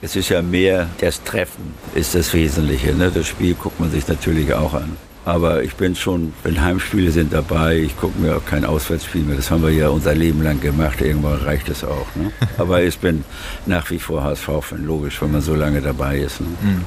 Es 0.03 0.15
ist 0.15 0.29
ja 0.29 0.43
mehr 0.43 0.91
das 1.01 1.25
Treffen, 1.25 1.73
ist 1.95 2.15
das 2.15 2.35
Wesentliche. 2.35 2.95
Ne? 2.95 3.11
Das 3.11 3.27
Spiel 3.27 3.55
guckt 3.55 3.81
man 3.81 3.91
sich 3.91 4.07
natürlich 4.07 4.53
auch 4.53 4.75
an. 4.75 4.95
Aber 5.29 5.63
ich 5.63 5.75
bin 5.75 5.95
schon, 5.95 6.33
wenn 6.43 6.59
Heimspiele 6.59 7.11
sind 7.11 7.35
dabei, 7.35 7.77
ich 7.81 7.95
gucke 7.99 8.19
mir 8.19 8.39
auch 8.39 8.45
kein 8.47 8.65
Auswärtsspiel 8.65 9.25
mehr. 9.25 9.37
Das 9.37 9.51
haben 9.51 9.63
wir 9.63 9.69
ja 9.69 9.91
unser 9.91 10.15
Leben 10.15 10.43
lang 10.43 10.59
gemacht. 10.59 11.03
Irgendwann 11.03 11.37
reicht 11.41 11.69
es 11.69 11.85
auch. 11.85 12.07
Ne? 12.15 12.33
Aber 12.57 12.83
ich 12.83 12.99
bin 12.99 13.25
nach 13.67 13.91
wie 13.91 13.99
vor 13.99 14.25
HSV-Fan, 14.25 14.87
logisch, 14.87 15.21
wenn 15.21 15.33
man 15.33 15.43
so 15.43 15.55
lange 15.55 15.83
dabei 15.83 16.17
ist. 16.21 16.41
Ne? 16.41 16.47
Mhm. 16.63 16.85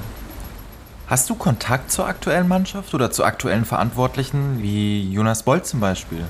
Hast 1.05 1.29
du 1.29 1.35
Kontakt 1.35 1.91
zur 1.91 2.07
aktuellen 2.07 2.47
Mannschaft 2.47 2.95
oder 2.95 3.11
zu 3.11 3.23
aktuellen 3.23 3.63
Verantwortlichen, 3.63 4.57
wie 4.59 5.07
Jonas 5.11 5.43
Bolt 5.43 5.67
zum 5.67 5.79
Beispiel? 5.79 6.25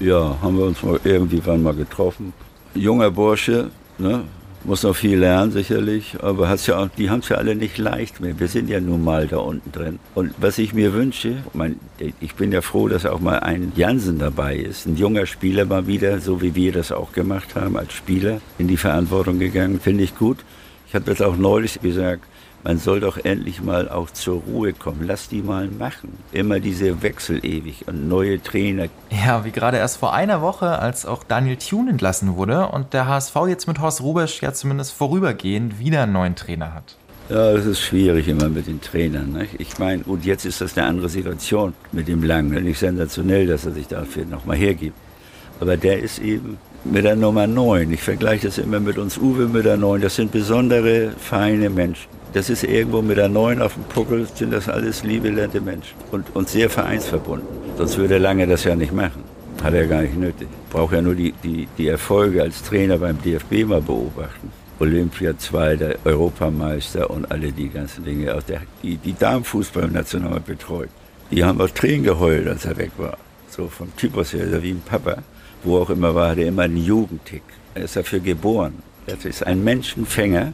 Ja, 0.00 0.38
haben 0.40 0.56
wir 0.56 0.64
uns 0.64 0.82
mal 0.82 0.98
irgendwann 1.04 1.62
mal 1.62 1.74
getroffen. 1.74 2.32
Junger 2.74 3.10
Bursche, 3.10 3.70
ne? 3.98 4.22
Muss 4.64 4.82
noch 4.82 4.96
viel 4.96 5.18
lernen 5.18 5.52
sicherlich, 5.52 6.16
aber 6.22 6.48
hat's 6.48 6.66
ja 6.66 6.78
auch, 6.78 6.88
die 6.88 7.10
haben 7.10 7.20
es 7.20 7.28
ja 7.28 7.36
alle 7.36 7.54
nicht 7.54 7.78
leicht 7.78 8.20
mehr. 8.20 8.38
Wir 8.38 8.48
sind 8.48 8.68
ja 8.68 8.80
nun 8.80 9.04
mal 9.04 9.26
da 9.26 9.38
unten 9.38 9.70
drin. 9.72 9.98
Und 10.14 10.34
was 10.38 10.58
ich 10.58 10.72
mir 10.72 10.92
wünsche, 10.92 11.36
mein, 11.52 11.78
ich 12.20 12.34
bin 12.34 12.52
ja 12.52 12.60
froh, 12.60 12.88
dass 12.88 13.06
auch 13.06 13.20
mal 13.20 13.40
ein 13.40 13.72
Jansen 13.76 14.18
dabei 14.18 14.56
ist, 14.56 14.86
ein 14.86 14.96
junger 14.96 15.26
Spieler 15.26 15.64
mal 15.64 15.86
wieder, 15.86 16.20
so 16.20 16.40
wie 16.40 16.54
wir 16.54 16.72
das 16.72 16.92
auch 16.92 17.12
gemacht 17.12 17.54
haben, 17.54 17.76
als 17.76 17.92
Spieler 17.92 18.40
in 18.58 18.68
die 18.68 18.76
Verantwortung 18.76 19.38
gegangen, 19.38 19.80
finde 19.80 20.04
ich 20.04 20.16
gut. 20.16 20.38
Ich 20.88 20.94
habe 20.94 21.04
das 21.04 21.20
auch 21.20 21.36
neulich 21.36 21.80
gesagt, 21.80 22.24
Man 22.64 22.78
soll 22.78 23.00
doch 23.00 23.18
endlich 23.18 23.62
mal 23.62 23.90
auch 23.90 24.08
zur 24.10 24.40
Ruhe 24.40 24.72
kommen. 24.72 25.04
Lass 25.06 25.28
die 25.28 25.42
mal 25.42 25.68
machen. 25.68 26.16
Immer 26.32 26.60
diese 26.60 27.02
Wechsel 27.02 27.44
ewig 27.44 27.86
und 27.86 28.08
neue 28.08 28.42
Trainer. 28.42 28.86
Ja, 29.10 29.44
wie 29.44 29.50
gerade 29.50 29.76
erst 29.76 29.98
vor 29.98 30.14
einer 30.14 30.40
Woche, 30.40 30.78
als 30.78 31.04
auch 31.04 31.24
Daniel 31.24 31.56
Thune 31.56 31.90
entlassen 31.90 32.36
wurde 32.36 32.68
und 32.68 32.94
der 32.94 33.06
HSV 33.06 33.36
jetzt 33.48 33.68
mit 33.68 33.80
Horst 33.80 34.00
Rubesch 34.00 34.40
ja 34.40 34.54
zumindest 34.54 34.94
vorübergehend 34.94 35.78
wieder 35.78 36.04
einen 36.04 36.14
neuen 36.14 36.36
Trainer 36.36 36.72
hat. 36.72 36.96
Ja, 37.28 37.52
das 37.52 37.66
ist 37.66 37.80
schwierig 37.80 38.28
immer 38.28 38.48
mit 38.48 38.66
den 38.66 38.80
Trainern. 38.80 39.32
Ne? 39.32 39.46
Ich 39.58 39.78
meine, 39.78 40.02
und 40.04 40.24
jetzt 40.24 40.46
ist 40.46 40.62
das 40.62 40.76
eine 40.78 40.86
andere 40.86 41.10
Situation 41.10 41.74
mit 41.92 42.08
dem 42.08 42.22
Langen. 42.22 42.64
Nicht 42.64 42.78
sensationell, 42.78 43.46
dass 43.46 43.66
er 43.66 43.72
sich 43.72 43.88
dafür 43.88 44.24
nochmal 44.24 44.56
hergibt. 44.56 44.96
Aber 45.60 45.76
der 45.76 46.02
ist 46.02 46.18
eben 46.18 46.56
mit 46.84 47.04
der 47.04 47.16
Nummer 47.16 47.46
9. 47.46 47.92
Ich 47.92 48.02
vergleiche 48.02 48.46
das 48.48 48.58
immer 48.58 48.80
mit 48.80 48.98
uns 48.98 49.18
Uwe 49.18 49.48
mit 49.48 49.64
der 49.64 49.76
9. 49.76 50.02
Das 50.02 50.16
sind 50.16 50.30
besondere, 50.32 51.12
feine 51.18 51.70
Menschen. 51.70 52.08
Das 52.34 52.50
ist 52.50 52.64
irgendwo 52.64 53.00
mit 53.00 53.16
der 53.16 53.28
9 53.28 53.62
auf 53.62 53.74
dem 53.74 53.84
Puckel, 53.84 54.26
sind 54.34 54.52
das 54.52 54.68
alles 54.68 55.04
liebe, 55.04 55.30
nette 55.30 55.60
Menschen. 55.60 55.94
Und, 56.10 56.34
und 56.34 56.48
sehr 56.48 56.68
vereinsverbunden. 56.68 57.46
Sonst 57.78 57.96
würde 57.96 58.14
er 58.14 58.20
lange 58.20 58.46
das 58.46 58.64
ja 58.64 58.74
nicht 58.74 58.92
machen. 58.92 59.22
Hat 59.62 59.72
er 59.72 59.86
gar 59.86 60.02
nicht 60.02 60.16
nötig. 60.16 60.48
Braucht 60.70 60.94
ja 60.94 61.00
nur 61.00 61.14
die, 61.14 61.32
die, 61.42 61.68
die 61.78 61.88
Erfolge 61.88 62.42
als 62.42 62.62
Trainer 62.62 62.98
beim 62.98 63.22
DFB 63.22 63.66
mal 63.66 63.80
beobachten. 63.80 64.52
Olympia 64.80 65.38
2, 65.38 65.76
der 65.76 65.96
Europameister 66.04 67.08
und 67.08 67.30
alle 67.30 67.52
die 67.52 67.68
ganzen 67.68 68.04
Dinge. 68.04 68.34
Auch 68.34 68.42
der, 68.42 68.62
die, 68.82 68.96
die 68.96 69.14
Damenfußballnational 69.14 70.40
betreut. 70.40 70.90
Die 71.30 71.44
haben 71.44 71.60
auch 71.60 71.70
Tränen 71.70 72.02
geheult, 72.02 72.48
als 72.48 72.64
er 72.64 72.76
weg 72.76 72.90
war. 72.98 73.16
So 73.48 73.68
vom 73.68 73.94
Typus 73.96 74.32
her, 74.32 74.60
wie 74.60 74.70
ein 74.70 74.82
Papa. 74.84 75.22
Wo 75.64 75.78
auch 75.78 75.90
immer 75.90 76.14
war, 76.14 76.30
hat 76.30 76.38
er 76.38 76.48
immer 76.48 76.62
einen 76.62 76.76
Jugendtick. 76.76 77.42
Er 77.74 77.84
ist 77.84 77.96
dafür 77.96 78.20
geboren. 78.20 78.74
Er 79.06 79.22
ist 79.24 79.44
ein 79.46 79.64
Menschenfänger 79.64 80.52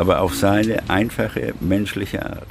aber 0.00 0.22
auf 0.22 0.34
seine 0.34 0.88
einfache 0.88 1.52
menschliche 1.60 2.24
Art. 2.24 2.46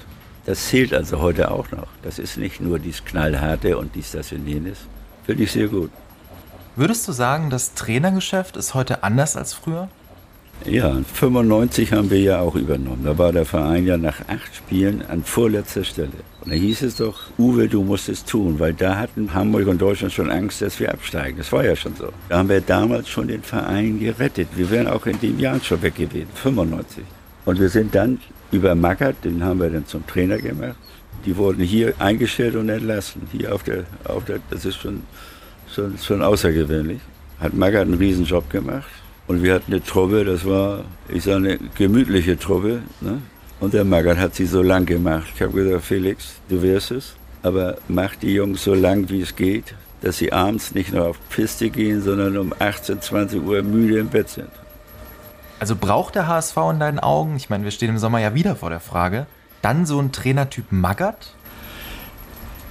Das 0.45 0.67
zählt 0.67 0.93
also 0.93 1.19
heute 1.19 1.49
auch 1.49 1.71
noch. 1.71 1.87
Das 2.03 2.19
ist 2.19 2.37
nicht 2.37 2.61
nur 2.61 2.77
dies 2.77 3.03
Knallharte 3.03 3.75
und 3.75 3.95
dies, 3.95 4.11
das 4.11 4.31
und 4.31 4.45
jenes. 4.45 4.77
Finde 5.25 5.43
ich 5.43 5.51
sehr 5.51 5.67
gut. 5.67 5.89
Würdest 6.75 7.07
du 7.07 7.11
sagen, 7.11 7.49
das 7.49 7.73
Trainergeschäft 7.73 8.55
ist 8.55 8.75
heute 8.75 9.01
anders 9.01 9.35
als 9.35 9.55
früher? 9.55 9.89
Ja, 10.63 10.95
95 11.11 11.91
haben 11.91 12.11
wir 12.11 12.21
ja 12.21 12.39
auch 12.39 12.53
übernommen. 12.53 13.01
Da 13.03 13.17
war 13.17 13.31
der 13.31 13.47
Verein 13.47 13.87
ja 13.87 13.97
nach 13.97 14.19
acht 14.27 14.55
Spielen 14.55 15.03
an 15.09 15.23
vorletzter 15.23 15.83
Stelle. 15.83 16.11
Da 16.49 16.55
hieß 16.55 16.81
es 16.81 16.95
doch, 16.95 17.19
Uwe, 17.37 17.67
du 17.67 17.83
musst 17.83 18.09
es 18.09 18.25
tun, 18.25 18.59
weil 18.59 18.73
da 18.73 18.97
hatten 18.97 19.31
Hamburg 19.35 19.67
und 19.67 19.79
Deutschland 19.79 20.11
schon 20.11 20.31
Angst, 20.31 20.63
dass 20.63 20.79
wir 20.79 20.91
absteigen. 20.91 21.37
Das 21.37 21.51
war 21.51 21.63
ja 21.63 21.75
schon 21.75 21.95
so. 21.95 22.09
Da 22.27 22.39
haben 22.39 22.49
wir 22.49 22.59
damals 22.59 23.07
schon 23.07 23.27
den 23.27 23.43
Verein 23.43 23.99
gerettet. 23.99 24.47
Wir 24.55 24.67
wären 24.71 24.87
auch 24.87 25.05
in 25.05 25.19
dem 25.19 25.39
Jahr 25.39 25.59
schon 25.59 25.79
weg 25.83 25.95
gewesen, 25.95 26.29
95. 26.33 27.03
Und 27.45 27.59
wir 27.59 27.69
sind 27.69 27.93
dann 27.93 28.19
über 28.51 28.73
Mackert, 28.73 29.23
den 29.23 29.43
haben 29.43 29.59
wir 29.59 29.69
dann 29.69 29.85
zum 29.85 30.07
Trainer 30.07 30.39
gemacht. 30.39 30.75
Die 31.23 31.37
wurden 31.37 31.63
hier 31.63 31.93
eingestellt 31.99 32.55
und 32.55 32.69
entlassen. 32.69 33.21
Hier 33.31 33.53
auf 33.53 33.61
der, 33.61 33.83
auf 34.05 34.25
der 34.25 34.39
das 34.49 34.65
ist 34.65 34.77
schon, 34.77 35.03
schon, 35.71 35.99
schon 35.99 36.23
außergewöhnlich. 36.23 36.99
Hat 37.39 37.53
Mackert 37.53 37.83
einen 37.83 37.99
Riesenjob 37.99 38.49
gemacht. 38.49 38.89
Und 39.27 39.43
wir 39.43 39.53
hatten 39.53 39.71
eine 39.71 39.83
Truppe, 39.83 40.25
das 40.25 40.45
war, 40.45 40.83
ich 41.09 41.25
sage, 41.25 41.37
eine 41.37 41.59
gemütliche 41.77 42.39
Truppe. 42.39 42.81
Ne? 43.01 43.21
Und 43.59 43.73
der 43.73 43.83
Maggert 43.83 44.17
hat 44.17 44.35
sie 44.35 44.45
so 44.45 44.61
lang 44.61 44.85
gemacht. 44.85 45.27
Ich 45.35 45.41
habe 45.41 45.51
gesagt, 45.51 45.83
Felix, 45.83 46.35
du 46.47 46.61
wirst 46.61 46.91
es, 46.91 47.15
aber 47.43 47.77
mach 47.87 48.15
die 48.15 48.33
Jungs 48.33 48.63
so 48.63 48.73
lang, 48.73 49.09
wie 49.09 49.21
es 49.21 49.35
geht, 49.35 49.75
dass 50.01 50.17
sie 50.17 50.31
abends 50.31 50.73
nicht 50.73 50.93
nur 50.93 51.07
auf 51.07 51.17
Piste 51.29 51.69
gehen, 51.69 52.01
sondern 52.01 52.37
um 52.37 52.53
18, 52.57 53.01
20 53.01 53.41
Uhr 53.41 53.61
müde 53.61 53.99
im 53.99 54.07
Bett 54.07 54.29
sind. 54.29 54.49
Also 55.59 55.75
braucht 55.75 56.15
der 56.15 56.27
HSV 56.27 56.55
in 56.71 56.79
deinen 56.79 56.99
Augen, 56.99 57.35
ich 57.35 57.49
meine, 57.49 57.65
wir 57.65 57.71
stehen 57.71 57.89
im 57.89 57.97
Sommer 57.97 58.19
ja 58.19 58.33
wieder 58.33 58.55
vor 58.55 58.69
der 58.69 58.79
Frage, 58.79 59.25
dann 59.61 59.85
so 59.85 59.99
ein 59.99 60.13
Trainertyp 60.13 60.71
Magath? 60.71 61.33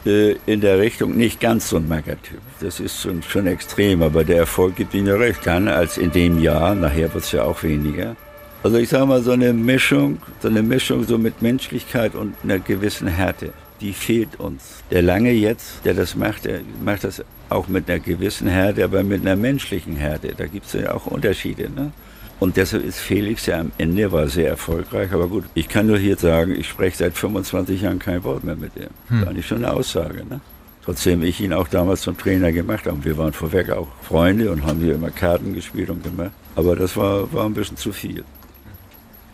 Äh, 0.07 0.37
in 0.47 0.63
der 0.63 0.79
Richtung 0.79 1.17
nicht 1.17 1.39
ganz 1.39 1.69
so 1.69 1.77
ein 1.77 1.87
Magath-Typ. 1.87 2.41
Das 2.61 2.81
ist 2.81 3.03
schon, 3.03 3.23
schon 3.23 3.47
extrem, 3.47 4.03
aber 4.03 4.25
der 4.25 4.39
Erfolg 4.39 4.77
gibt 4.77 4.95
ihnen 4.95 5.15
recht. 5.15 5.41
Dann 5.45 5.69
als 5.69 5.99
in 5.99 6.13
dem 6.13 6.41
Jahr, 6.41 6.75
nachher 6.75 7.13
wird 7.13 7.25
es 7.25 7.33
ja 7.33 7.43
auch 7.43 7.63
weniger. 7.63 8.17
Also 8.63 8.77
ich 8.77 8.89
sage 8.89 9.07
mal, 9.07 9.23
so 9.23 9.31
eine 9.31 9.53
Mischung, 9.53 10.19
so 10.41 10.49
eine 10.49 10.63
Mischung 10.63 11.05
so 11.05 11.17
mit 11.17 11.43
Menschlichkeit 11.43 12.15
und 12.15 12.35
einer 12.43 12.59
gewissen 12.59 13.07
Härte, 13.07 13.53
die 13.81 13.93
fehlt 13.93 14.41
uns. 14.41 14.83
Der 14.91 15.03
Lange 15.03 15.31
jetzt, 15.31 15.85
der 15.85 15.95
das 15.95 16.17
macht, 16.17 16.45
der 16.45 16.61
macht 16.85 17.05
das 17.05 17.23
auch 17.51 17.69
mit 17.69 17.89
einer 17.89 18.01
gewissen 18.01 18.49
Härte, 18.49 18.83
aber 18.83 19.05
mit 19.05 19.21
einer 19.21 19.37
menschlichen 19.37 19.95
Härte. 19.95 20.35
Da 20.37 20.47
gibt 20.47 20.67
es 20.67 20.73
ja 20.73 20.93
auch 20.93 21.07
Unterschiede. 21.07 21.71
Ne? 21.71 21.93
Und 22.41 22.57
deshalb 22.57 22.85
ist 22.85 22.99
Felix 22.99 23.47
ja 23.47 23.61
am 23.61 23.71
Ende 23.79 24.11
war 24.11 24.27
sehr 24.29 24.49
erfolgreich. 24.49 25.13
Aber 25.13 25.29
gut, 25.29 25.45
ich 25.55 25.69
kann 25.69 25.87
nur 25.87 25.99
hier 25.99 26.17
sagen, 26.17 26.55
ich 26.59 26.69
spreche 26.69 26.97
seit 26.97 27.17
25 27.17 27.83
Jahren 27.83 28.01
kein 28.01 28.25
Wort 28.25 28.43
mehr 28.43 28.57
mit 28.57 28.73
ihm. 28.77 28.89
Hm. 29.09 29.25
Das 29.25 29.35
ist 29.37 29.47
schon 29.47 29.65
eine 29.65 29.73
Aussage. 29.73 30.25
Ne? 30.29 30.41
Trotzdem 30.85 31.23
ich 31.23 31.41
ihn 31.41 31.53
auch 31.53 31.69
damals 31.69 32.03
zum 32.03 32.19
Trainer 32.19 32.51
gemacht 32.51 32.87
habe. 32.87 33.05
Wir 33.05 33.17
waren 33.19 33.33
vorweg 33.33 33.71
auch 33.71 33.89
Freunde 34.03 34.51
und 34.51 34.65
haben 34.65 34.81
hier 34.81 34.95
immer 34.95 35.11
Karten 35.11 35.55
gespielt 35.55 35.91
und 35.91 36.03
gemacht. 36.03 36.33
Aber 36.57 36.75
das 36.75 36.97
war, 36.97 37.33
war 37.33 37.45
ein 37.45 37.55
bisschen 37.55 37.77
zu 37.77 37.93
viel. 37.93 38.25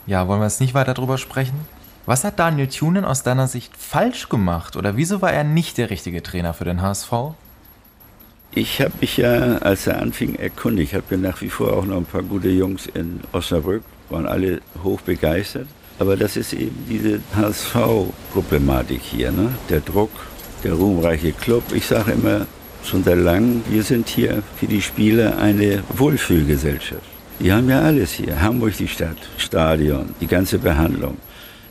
Ja, 0.07 0.29
wollen 0.29 0.41
wir 0.41 0.47
jetzt 0.47 0.61
nicht 0.61 0.75
weiter 0.75 0.93
drüber 0.93 1.17
sprechen? 1.17 1.59
Was 2.07 2.25
hat 2.25 2.39
Daniel 2.39 2.67
Thunen 2.69 3.07
aus 3.07 3.23
deiner 3.23 3.49
Sicht 3.49 3.75
falsch 3.77 4.29
gemacht 4.29 4.77
oder 4.77 4.97
wieso 4.97 5.23
war 5.23 5.33
er 5.33 5.45
nicht 5.45 5.79
der 5.79 5.89
richtige 5.89 6.23
Trainer 6.23 6.53
für 6.53 6.65
den 6.65 6.83
HSV? 6.83 7.13
Ich 8.53 8.81
habe 8.81 8.93
mich 9.01 9.17
ja, 9.17 9.57
als 9.59 9.87
er 9.87 10.01
anfing, 10.01 10.35
erkundigt. 10.35 10.93
Ich 10.93 10.95
habe 10.95 11.07
ja 11.11 11.17
nach 11.17 11.41
wie 11.41 11.49
vor 11.49 11.73
auch 11.73 11.87
noch 11.87 11.97
ein 11.97 12.05
paar 12.05 12.23
gute 12.23 12.51
Jungs 12.51 12.87
in 12.87 13.21
Osnabrück, 13.33 13.83
waren 14.11 14.27
alle 14.27 14.61
hoch 14.83 15.01
begeistert. 15.01 15.67
Aber 15.99 16.17
das 16.17 16.37
ist 16.37 16.53
eben 16.53 16.85
diese 16.89 17.21
HSV-Problematik 17.35 19.01
hier, 19.01 19.33
ne? 19.33 19.55
der 19.71 19.81
Druck, 19.81 20.11
der 20.63 20.75
ruhmreiche 20.75 21.33
Club. 21.33 21.65
Ich 21.73 21.87
sage 21.87 22.13
immer 22.13 22.47
schon 22.85 23.03
seit 23.03 23.19
langem, 23.19 23.63
wir 23.71 23.83
sind 23.83 24.09
hier 24.09 24.43
für 24.57 24.67
die 24.67 24.83
Spieler 24.83 25.39
eine 25.39 25.83
Wohlfühlgesellschaft. 25.89 27.14
Die 27.41 27.53
haben 27.53 27.69
ja 27.69 27.81
alles 27.81 28.13
hier. 28.13 28.41
Hamburg 28.41 28.77
die 28.77 28.89
Stadt, 28.89 29.17
Stadion, 29.39 30.15
die 30.21 30.27
ganze 30.27 30.59
Behandlung. 30.59 31.17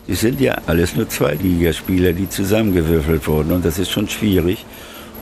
Die 0.08 0.16
sind 0.16 0.42
ja 0.42 0.58
alles 0.66 0.96
nur 0.96 1.08
Zweitligaspieler, 1.08 2.12
die 2.12 2.28
zusammengewürfelt 2.28 3.26
wurden 3.28 3.54
und 3.54 3.64
das 3.64 3.80
ist 3.80 3.90
schon 3.90 4.10
schwierig. 4.10 4.66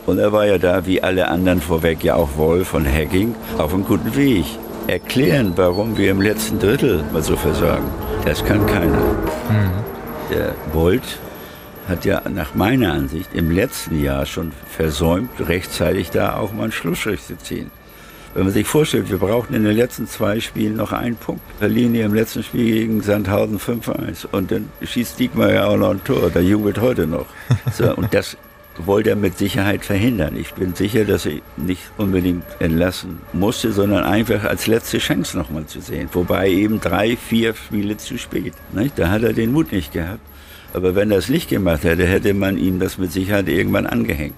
Und 0.07 0.17
er 0.17 0.31
war 0.31 0.47
ja 0.47 0.57
da, 0.57 0.87
wie 0.87 1.03
alle 1.03 1.27
anderen 1.27 1.61
vorweg, 1.61 2.03
ja 2.03 2.15
auch 2.15 2.35
Wolf 2.37 2.69
von 2.69 2.85
Hacking, 2.85 3.35
auf 3.59 3.73
einem 3.73 3.85
guten 3.85 4.15
Weg. 4.15 4.45
Erklären, 4.87 5.53
warum 5.55 5.95
wir 5.95 6.09
im 6.09 6.21
letzten 6.21 6.57
Drittel 6.57 7.03
mal 7.13 7.21
so 7.21 7.35
versagen, 7.35 7.85
das 8.25 8.43
kann 8.43 8.65
keiner. 8.65 8.97
Mhm. 8.97 9.71
Der 10.31 10.55
Bolt 10.73 11.19
hat 11.87 12.03
ja 12.03 12.21
nach 12.27 12.55
meiner 12.55 12.93
Ansicht 12.93 13.29
im 13.33 13.51
letzten 13.51 14.01
Jahr 14.01 14.25
schon 14.25 14.51
versäumt, 14.67 15.29
rechtzeitig 15.39 16.09
da 16.09 16.37
auch 16.37 16.51
mal 16.51 16.63
einen 16.63 16.71
Schlussstrich 16.71 17.21
zu 17.21 17.37
ziehen. 17.37 17.69
Wenn 18.33 18.43
man 18.43 18.53
sich 18.53 18.65
vorstellt, 18.65 19.09
wir 19.09 19.17
brauchten 19.17 19.53
in 19.53 19.65
den 19.65 19.75
letzten 19.75 20.07
zwei 20.07 20.39
Spielen 20.39 20.77
noch 20.77 20.93
einen 20.93 21.17
Punkt. 21.17 21.41
Hier 21.59 22.05
im 22.05 22.13
letzten 22.13 22.43
Spiel 22.43 22.65
gegen 22.65 23.01
Sandhausen 23.01 23.59
5-1. 23.59 24.25
Und 24.31 24.51
dann 24.51 24.69
schießt 24.81 25.19
Diekmar 25.19 25.51
ja 25.51 25.67
auch 25.67 25.75
noch 25.75 25.89
ein 25.89 26.03
Tor. 26.03 26.29
Der 26.29 26.41
jubelt 26.41 26.79
heute 26.79 27.07
noch. 27.07 27.25
So, 27.73 27.95
und 27.95 28.13
das 28.13 28.37
wollte 28.77 29.11
er 29.11 29.15
mit 29.15 29.37
Sicherheit 29.37 29.85
verhindern. 29.85 30.35
Ich 30.37 30.53
bin 30.53 30.73
sicher, 30.75 31.05
dass 31.05 31.25
er 31.25 31.39
nicht 31.57 31.81
unbedingt 31.97 32.43
entlassen 32.59 33.19
musste, 33.33 33.71
sondern 33.71 34.03
einfach 34.03 34.45
als 34.45 34.67
letzte 34.67 34.97
Chance 34.99 35.37
nochmal 35.37 35.65
zu 35.65 35.81
sehen. 35.81 36.09
Wobei 36.13 36.49
eben 36.49 36.79
drei, 36.79 37.17
vier 37.17 37.53
Spiele 37.53 37.97
zu 37.97 38.17
spät. 38.17 38.53
Nicht? 38.71 38.97
Da 38.97 39.09
hat 39.09 39.23
er 39.23 39.33
den 39.33 39.51
Mut 39.51 39.71
nicht 39.71 39.91
gehabt. 39.91 40.21
Aber 40.73 40.95
wenn 40.95 41.11
er 41.11 41.17
es 41.17 41.29
nicht 41.29 41.49
gemacht 41.49 41.83
hätte, 41.83 42.05
hätte 42.05 42.33
man 42.33 42.57
ihm 42.57 42.79
das 42.79 42.97
mit 42.97 43.11
Sicherheit 43.11 43.49
irgendwann 43.49 43.85
angehängt. 43.85 44.35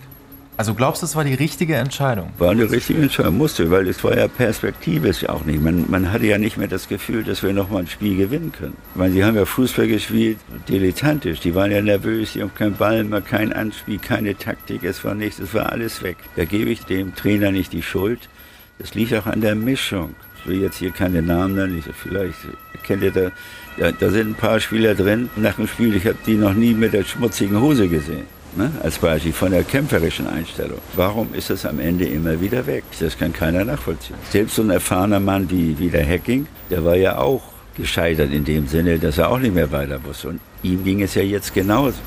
Also 0.55 0.75
glaubst 0.75 1.01
du, 1.01 1.07
es 1.07 1.15
war 1.15 1.23
die 1.23 1.33
richtige 1.33 1.75
Entscheidung? 1.75 2.29
War 2.37 2.51
eine 2.51 2.69
richtige 2.69 3.01
Entscheidung, 3.01 3.37
musste, 3.37 3.71
weil 3.71 3.87
es 3.87 4.03
war 4.03 4.15
ja 4.15 4.27
perspektivisch 4.27 5.27
auch 5.27 5.45
nicht. 5.45 5.59
Man, 5.59 5.85
man 5.89 6.11
hatte 6.11 6.27
ja 6.27 6.37
nicht 6.37 6.57
mehr 6.57 6.67
das 6.67 6.87
Gefühl, 6.87 7.23
dass 7.23 7.41
wir 7.41 7.53
nochmal 7.53 7.81
ein 7.81 7.87
Spiel 7.87 8.15
gewinnen 8.15 8.51
können. 8.51 8.77
Ich 8.91 8.95
meine, 8.95 9.13
sie 9.13 9.23
haben 9.23 9.35
ja 9.35 9.45
Fußball 9.45 9.87
gespielt, 9.87 10.37
dilettantisch. 10.69 11.39
Die 11.39 11.55
waren 11.55 11.71
ja 11.71 11.81
nervös, 11.81 12.33
die 12.33 12.43
haben 12.43 12.53
keinen 12.53 12.75
Ball 12.75 13.03
mehr, 13.03 13.21
kein 13.21 13.51
Anspiel, 13.51 13.97
keine 13.97 14.37
Taktik, 14.37 14.83
es 14.83 15.03
war 15.03 15.15
nichts, 15.15 15.39
es 15.39 15.55
war 15.55 15.71
alles 15.71 16.03
weg. 16.03 16.17
Da 16.35 16.45
gebe 16.45 16.69
ich 16.69 16.85
dem 16.85 17.15
Trainer 17.15 17.51
nicht 17.51 17.73
die 17.73 17.81
Schuld. 17.81 18.29
Das 18.77 18.93
liegt 18.93 19.13
auch 19.15 19.25
an 19.25 19.41
der 19.41 19.55
Mischung. 19.55 20.13
Ich 20.39 20.47
will 20.47 20.61
jetzt 20.61 20.77
hier 20.77 20.91
keine 20.91 21.23
Namen 21.23 21.55
nennen, 21.55 21.83
vielleicht 22.03 22.35
kennt 22.83 23.01
ihr 23.01 23.11
da, 23.11 23.31
da, 23.77 23.91
da 23.91 24.09
sind 24.11 24.31
ein 24.31 24.35
paar 24.35 24.59
Spieler 24.59 24.93
drin. 24.93 25.29
Nach 25.35 25.55
dem 25.55 25.67
Spiel, 25.67 25.95
ich 25.95 26.05
habe 26.05 26.17
die 26.27 26.35
noch 26.35 26.53
nie 26.53 26.75
mit 26.75 26.93
der 26.93 27.05
schmutzigen 27.05 27.59
Hose 27.59 27.87
gesehen 27.87 28.42
ne, 28.55 28.71
als 28.81 28.99
Beispiel 28.99 29.33
von 29.33 29.51
der 29.51 29.63
kämpferischen 29.63 30.27
Einstellung. 30.27 30.79
Warum 30.95 31.33
ist 31.33 31.49
es 31.49 31.65
am 31.65 31.79
Ende 31.79 32.05
immer 32.05 32.39
wieder 32.41 32.65
weg? 32.65 32.83
Das 32.99 33.17
kann 33.17 33.33
keiner 33.33 33.65
nachvollziehen. 33.65 34.15
Selbst 34.29 34.55
so 34.55 34.61
ein 34.61 34.69
erfahrener 34.69 35.19
Mann 35.19 35.49
wie, 35.49 35.77
wie 35.79 35.89
der 35.89 36.07
Hacking, 36.07 36.47
der 36.69 36.83
war 36.85 36.95
ja 36.95 37.17
auch 37.17 37.41
gescheitert 37.75 38.31
in 38.31 38.45
dem 38.45 38.67
Sinne, 38.67 38.99
dass 38.99 39.17
er 39.17 39.29
auch 39.29 39.39
nicht 39.39 39.55
mehr 39.55 39.71
weiter 39.71 40.03
wusste. 40.03 40.29
Und 40.29 40.39
ihm 40.61 40.83
ging 40.83 41.01
es 41.01 41.15
ja 41.15 41.23
jetzt 41.23 41.53
genauso. 41.53 41.97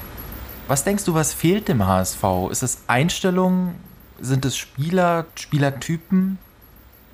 Was 0.69 0.85
denkst 0.85 1.05
du, 1.05 1.15
was 1.15 1.33
fehlt 1.33 1.69
dem 1.69 1.87
HSV? 1.87 2.25
Ist 2.51 2.63
es 2.63 2.79
Einstellung? 2.87 3.75
Sind 4.21 4.45
es 4.45 4.57
Spieler, 4.57 5.27
Spielertypen? 5.35 6.39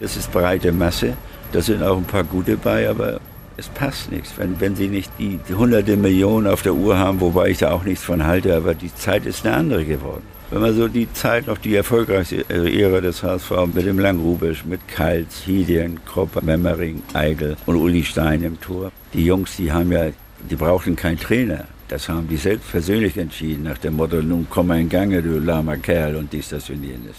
Es 0.01 0.17
ist 0.17 0.33
breite 0.33 0.73
Masse. 0.73 1.17
Da 1.53 1.61
sind 1.61 1.83
auch 1.83 1.97
ein 1.97 2.05
paar 2.05 2.25
gute 2.25 2.57
bei, 2.57 2.89
aber 2.89 3.21
Es 3.57 3.69
passt 3.69 4.11
nichts. 4.11 4.33
Wenn, 4.37 4.61
wenn 4.61 4.77
sie 4.77 4.89
nicht 4.89 5.11
die, 5.19 5.39
die 5.49 5.55
hunderte 5.55 5.97
Millionen 5.97 6.47
auf 6.47 6.63
der 6.63 6.75
Uhr 6.75 6.99
haben, 6.99 7.21
wobei 7.21 7.51
ich 7.51 7.59
da 7.59 7.71
auch 7.73 7.85
nichts 7.85 8.05
von 8.05 8.25
halte, 8.25 8.57
aber 8.57 8.75
die 8.75 8.95
Zeit 8.95 9.27
ist 9.27 9.47
eine 9.47 9.57
andere 9.57 9.85
geworden. 9.85 10.23
Wenn 10.51 10.61
man 10.61 10.75
so 10.75 10.87
die 10.87 11.11
Zeit, 11.13 11.47
noch 11.47 11.59
die 11.59 11.75
erfolgreichste 11.75 12.45
Ära 12.51 13.01
des 13.01 13.23
HSV 13.23 13.51
mit 13.73 13.87
dem 13.87 13.99
Langrubisch, 13.99 14.65
mit 14.67 14.87
Kaltz, 14.87 15.45
Hidien, 15.47 16.01
Kropper, 16.05 16.43
Memmering, 16.43 17.03
Eigel 17.15 17.57
und 17.65 17.77
Uli 17.77 18.05
Stein 18.05 18.43
im 18.43 18.61
Tor. 18.61 18.93
Die 19.15 19.25
Jungs, 19.25 19.57
die 19.57 19.73
haben 19.73 19.91
ja, 19.93 20.09
die 20.51 20.57
brauchten 20.57 20.95
keinen 20.95 21.19
Trainer. 21.19 21.65
Das 21.89 22.09
haben 22.09 22.29
die 22.29 22.37
selbst 22.37 22.71
persönlich 22.71 23.17
entschieden, 23.17 23.65
nach 23.65 23.79
dem 23.79 23.97
Motto, 23.97 24.23
nun 24.23 24.47
komm 24.49 24.69
mal 24.69 24.81
in 24.81 24.89
Gange, 24.89 25.23
du 25.23 25.39
lahmer 25.39 25.77
Kerl 25.77 26.17
und 26.17 26.33
dies, 26.33 26.51
das 26.51 26.69
und 26.69 26.83
jenes. 26.83 27.17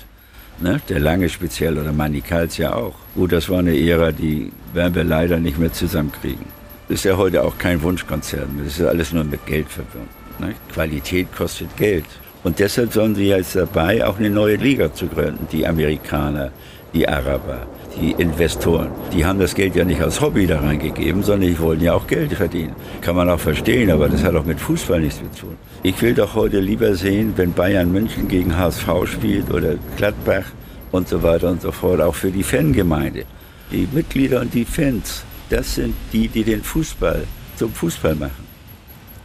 Ne? 0.63 0.79
Der 0.88 1.01
Lange 1.01 1.27
speziell 1.27 1.77
oder 1.77 1.91
Manny 1.91 2.22
Kaltz 2.22 2.58
ja 2.58 2.74
auch. 2.74 2.96
Gut, 3.15 3.34
das 3.34 3.50
war 3.50 3.60
eine 3.60 3.77
Ära, 3.77 4.13
die 4.13 4.50
werden 4.72 4.96
wir 4.96 5.03
leider 5.03 5.38
nicht 5.38 5.60
mehr 5.60 5.74
zusammenkriegen. 5.74 6.46
Ist 6.88 7.03
ja 7.03 7.17
heute 7.17 7.43
auch 7.43 7.58
kein 7.58 7.82
Wunschkonzert 7.82 8.50
mehr. 8.53 8.63
Das 8.63 8.79
ist 8.79 8.86
alles 8.86 9.12
nur 9.12 9.25
mit 9.25 9.46
Geld 9.46 9.67
verbunden. 9.67 10.08
Ne? 10.39 10.55
Qualität 10.72 11.27
kostet 11.36 11.75
Geld. 11.75 12.05
Und 12.46 12.60
deshalb 12.60 12.93
sollen 12.93 13.13
sie 13.13 13.27
jetzt 13.27 13.58
dabei, 13.58 14.05
auch 14.08 14.17
eine 14.17 14.29
neue 14.29 14.55
Liga 14.55 14.93
zu 14.93 15.08
gründen. 15.08 15.48
Die 15.51 15.67
Amerikaner, 15.67 16.51
die 16.93 17.10
Araber, 17.10 17.67
die 18.00 18.12
Investoren. 18.12 18.89
Die 19.12 19.25
haben 19.25 19.39
das 19.39 19.55
Geld 19.55 19.75
ja 19.75 19.85
nicht 19.85 20.01
als 20.01 20.21
Hobby 20.21 20.47
da 20.47 20.59
reingegeben, 20.59 21.23
sondern 21.23 21.50
die 21.50 21.59
wollen 21.59 21.81
ja 21.81 21.93
auch 21.93 22.07
Geld 22.07 22.33
verdienen. 22.33 22.75
Kann 23.01 23.15
man 23.15 23.29
auch 23.29 23.39
verstehen, 23.39 23.91
aber 23.91 24.09
das 24.09 24.23
hat 24.23 24.35
auch 24.35 24.45
mit 24.45 24.59
Fußball 24.59 25.00
nichts 25.01 25.19
zu 25.19 25.41
tun. 25.41 25.57
Ich 25.83 26.01
will 26.01 26.13
doch 26.13 26.35
heute 26.35 26.59
lieber 26.59 26.95
sehen, 26.95 27.33
wenn 27.35 27.53
Bayern 27.53 27.91
München 27.91 28.27
gegen 28.27 28.57
HSV 28.57 28.88
spielt 29.05 29.51
oder 29.51 29.75
Gladbach 29.97 30.45
und 30.91 31.07
so 31.07 31.23
weiter 31.23 31.50
und 31.50 31.62
so 31.62 31.71
fort, 31.71 32.01
auch 32.01 32.15
für 32.15 32.31
die 32.31 32.43
Fangemeinde. 32.43 33.25
Die 33.71 33.88
Mitglieder 33.91 34.41
und 34.41 34.53
die 34.53 34.65
Fans, 34.65 35.23
das 35.50 35.75
sind 35.75 35.95
die, 36.12 36.27
die 36.27 36.43
den 36.43 36.63
Fußball 36.63 37.23
zum 37.55 37.71
Fußball 37.71 38.15
machen. 38.15 38.43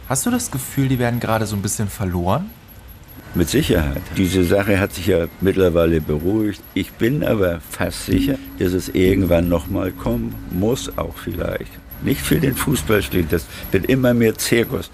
Hast 0.07 0.25
du 0.25 0.31
das 0.31 0.49
Gefühl, 0.49 0.87
die 0.87 0.97
werden 0.97 1.19
gerade 1.19 1.45
so 1.45 1.55
ein 1.55 1.61
bisschen 1.61 1.87
verloren? 1.87 2.49
Mit 3.35 3.47
Sicherheit. 3.47 4.01
Diese 4.17 4.43
Sache 4.43 4.79
hat 4.79 4.93
sich 4.93 5.07
ja 5.07 5.27
mittlerweile 5.39 6.01
beruhigt. 6.01 6.61
Ich 6.73 6.91
bin 6.93 7.23
aber 7.23 7.61
fast 7.69 8.07
sicher, 8.07 8.35
dass 8.57 8.73
es 8.73 8.89
irgendwann 8.89 9.47
nochmal 9.47 9.91
kommen 9.91 10.33
muss, 10.49 10.97
auch 10.97 11.15
vielleicht. 11.15 11.71
Nicht 12.01 12.21
für 12.21 12.39
den 12.39 12.55
Fußball 12.55 13.03
steht, 13.03 13.31
das 13.31 13.45
wird 13.71 13.85
immer 13.85 14.13
mehr 14.13 14.35
Zirkus. 14.35 14.89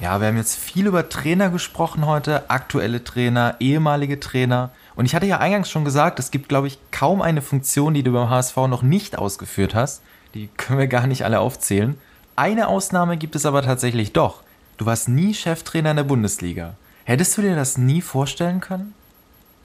Ja, 0.00 0.20
wir 0.20 0.28
haben 0.28 0.36
jetzt 0.36 0.56
viel 0.56 0.86
über 0.86 1.08
Trainer 1.08 1.50
gesprochen 1.50 2.06
heute, 2.06 2.48
aktuelle 2.50 3.04
Trainer, 3.04 3.56
ehemalige 3.60 4.18
Trainer. 4.18 4.70
Und 4.94 5.06
ich 5.06 5.14
hatte 5.14 5.26
ja 5.26 5.38
eingangs 5.38 5.70
schon 5.70 5.84
gesagt, 5.84 6.18
es 6.18 6.30
gibt, 6.30 6.48
glaube 6.48 6.66
ich, 6.66 6.78
kaum 6.90 7.22
eine 7.22 7.42
Funktion, 7.42 7.94
die 7.94 8.02
du 8.02 8.12
beim 8.12 8.30
HSV 8.30 8.56
noch 8.68 8.82
nicht 8.82 9.18
ausgeführt 9.18 9.74
hast. 9.74 10.02
Die 10.34 10.48
können 10.56 10.78
wir 10.78 10.86
gar 10.88 11.06
nicht 11.06 11.24
alle 11.24 11.40
aufzählen. 11.40 11.96
Eine 12.36 12.68
Ausnahme 12.68 13.16
gibt 13.16 13.36
es 13.36 13.44
aber 13.44 13.62
tatsächlich 13.62 14.12
doch. 14.12 14.42
Du 14.78 14.86
warst 14.86 15.08
nie 15.08 15.34
Cheftrainer 15.34 15.90
in 15.90 15.96
der 15.96 16.04
Bundesliga. 16.04 16.74
Hättest 17.04 17.36
du 17.36 17.42
dir 17.42 17.54
das 17.54 17.78
nie 17.78 18.00
vorstellen 18.00 18.60
können? 18.60 18.94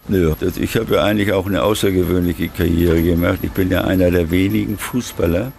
Nö, 0.07 0.33
das, 0.39 0.57
ich 0.57 0.75
habe 0.75 0.95
ja 0.95 1.03
eigentlich 1.03 1.33
auch 1.33 1.47
eine 1.47 1.63
außergewöhnliche 1.63 2.49
Karriere 2.49 3.01
gemacht. 3.01 3.39
Ich 3.41 3.51
bin 3.51 3.71
ja 3.71 3.83
einer 3.83 4.11
der 4.11 4.29
wenigen 4.29 4.77
Fußballer, 4.77 5.51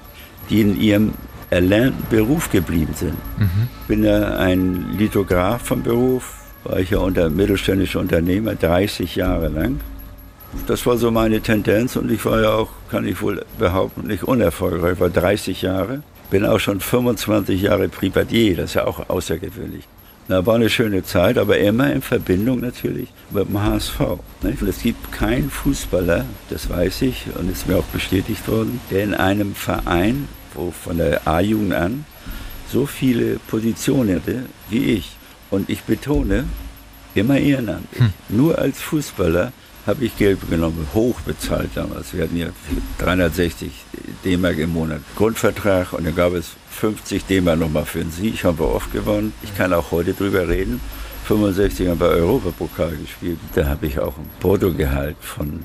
die 0.48 0.60
in 0.60 0.80
ihrem 0.80 1.14
erlernten 1.50 2.04
Beruf 2.10 2.50
geblieben 2.50 2.94
sind. 2.94 3.16
Mhm. 3.38 3.68
Bin 3.88 4.04
ja 4.04 4.36
ein 4.36 4.96
Lithograf 4.96 5.62
vom 5.62 5.82
Beruf, 5.82 6.34
war 6.64 6.78
ich 6.78 6.90
ja 6.90 6.98
unter 6.98 7.30
mittelständischer 7.30 8.00
Unternehmer 8.00 8.54
30 8.54 9.16
Jahre 9.16 9.48
lang. 9.48 9.80
Das 10.66 10.86
war 10.86 10.96
so 10.96 11.10
meine 11.10 11.40
Tendenz 11.40 11.96
und 11.96 12.10
ich 12.10 12.24
war 12.24 12.40
ja 12.40 12.52
auch, 12.52 12.70
kann 12.90 13.06
ich 13.06 13.20
wohl 13.20 13.44
behaupten, 13.58 14.06
nicht 14.06 14.22
unerfolgreich. 14.22 14.94
Ich 14.94 15.00
war 15.00 15.10
30 15.10 15.62
Jahre, 15.62 16.02
bin 16.30 16.44
auch 16.46 16.60
schon 16.60 16.80
25 16.80 17.62
Jahre 17.62 17.88
Privatier, 17.88 18.56
das 18.56 18.70
ist 18.70 18.74
ja 18.74 18.86
auch 18.86 19.08
außergewöhnlich. 19.08 19.86
Da 20.28 20.44
war 20.44 20.56
eine 20.56 20.68
schöne 20.68 21.04
Zeit, 21.04 21.38
aber 21.38 21.58
immer 21.58 21.92
in 21.92 22.02
Verbindung 22.02 22.60
natürlich 22.60 23.08
mit 23.30 23.48
dem 23.48 23.62
HSV. 23.62 24.00
Es 24.66 24.82
gibt 24.82 25.12
keinen 25.12 25.50
Fußballer, 25.50 26.24
das 26.50 26.68
weiß 26.68 27.02
ich 27.02 27.26
und 27.38 27.50
ist 27.50 27.68
mir 27.68 27.76
auch 27.76 27.84
bestätigt 27.84 28.48
worden, 28.48 28.80
der 28.90 29.04
in 29.04 29.14
einem 29.14 29.54
Verein, 29.54 30.26
wo 30.54 30.72
von 30.72 30.98
der 30.98 31.26
A-Jugend 31.28 31.74
an, 31.74 32.04
so 32.72 32.86
viele 32.86 33.38
Positionen 33.46 34.16
hatte 34.16 34.42
wie 34.68 34.84
ich. 34.86 35.12
Und 35.48 35.70
ich 35.70 35.82
betone, 35.82 36.44
immer 37.14 37.38
ehrenamtlich. 37.38 38.00
Hm. 38.00 38.12
Nur 38.28 38.58
als 38.58 38.80
Fußballer 38.80 39.52
habe 39.86 40.04
ich 40.04 40.16
Geld 40.18 40.38
genommen, 40.50 40.88
hoch 40.92 41.20
bezahlt 41.20 41.70
damals. 41.76 42.12
Wir 42.12 42.24
hatten 42.24 42.36
ja 42.36 42.48
360 42.98 43.70
D-Mark 44.24 44.58
im 44.58 44.72
Monat 44.72 45.00
Grundvertrag 45.14 45.92
und 45.92 46.04
dann 46.04 46.16
gab 46.16 46.32
es 46.32 46.56
50 46.76 47.24
D-Mark 47.24 47.58
nochmal 47.58 47.86
für 47.86 47.98
den 47.98 48.10
Sieg, 48.10 48.44
haben 48.44 48.58
wir 48.58 48.68
oft 48.68 48.92
gewonnen. 48.92 49.32
Ich 49.42 49.56
kann 49.56 49.72
auch 49.72 49.90
heute 49.90 50.14
drüber 50.14 50.48
reden. 50.48 50.80
65 51.24 51.88
haben 51.88 52.00
wir 52.00 52.08
Europapokal 52.08 52.96
gespielt. 52.96 53.38
Da 53.54 53.66
habe 53.66 53.86
ich 53.86 53.98
auch 53.98 54.16
ein 54.16 54.28
Portogehalt 54.40 55.16
von, 55.20 55.64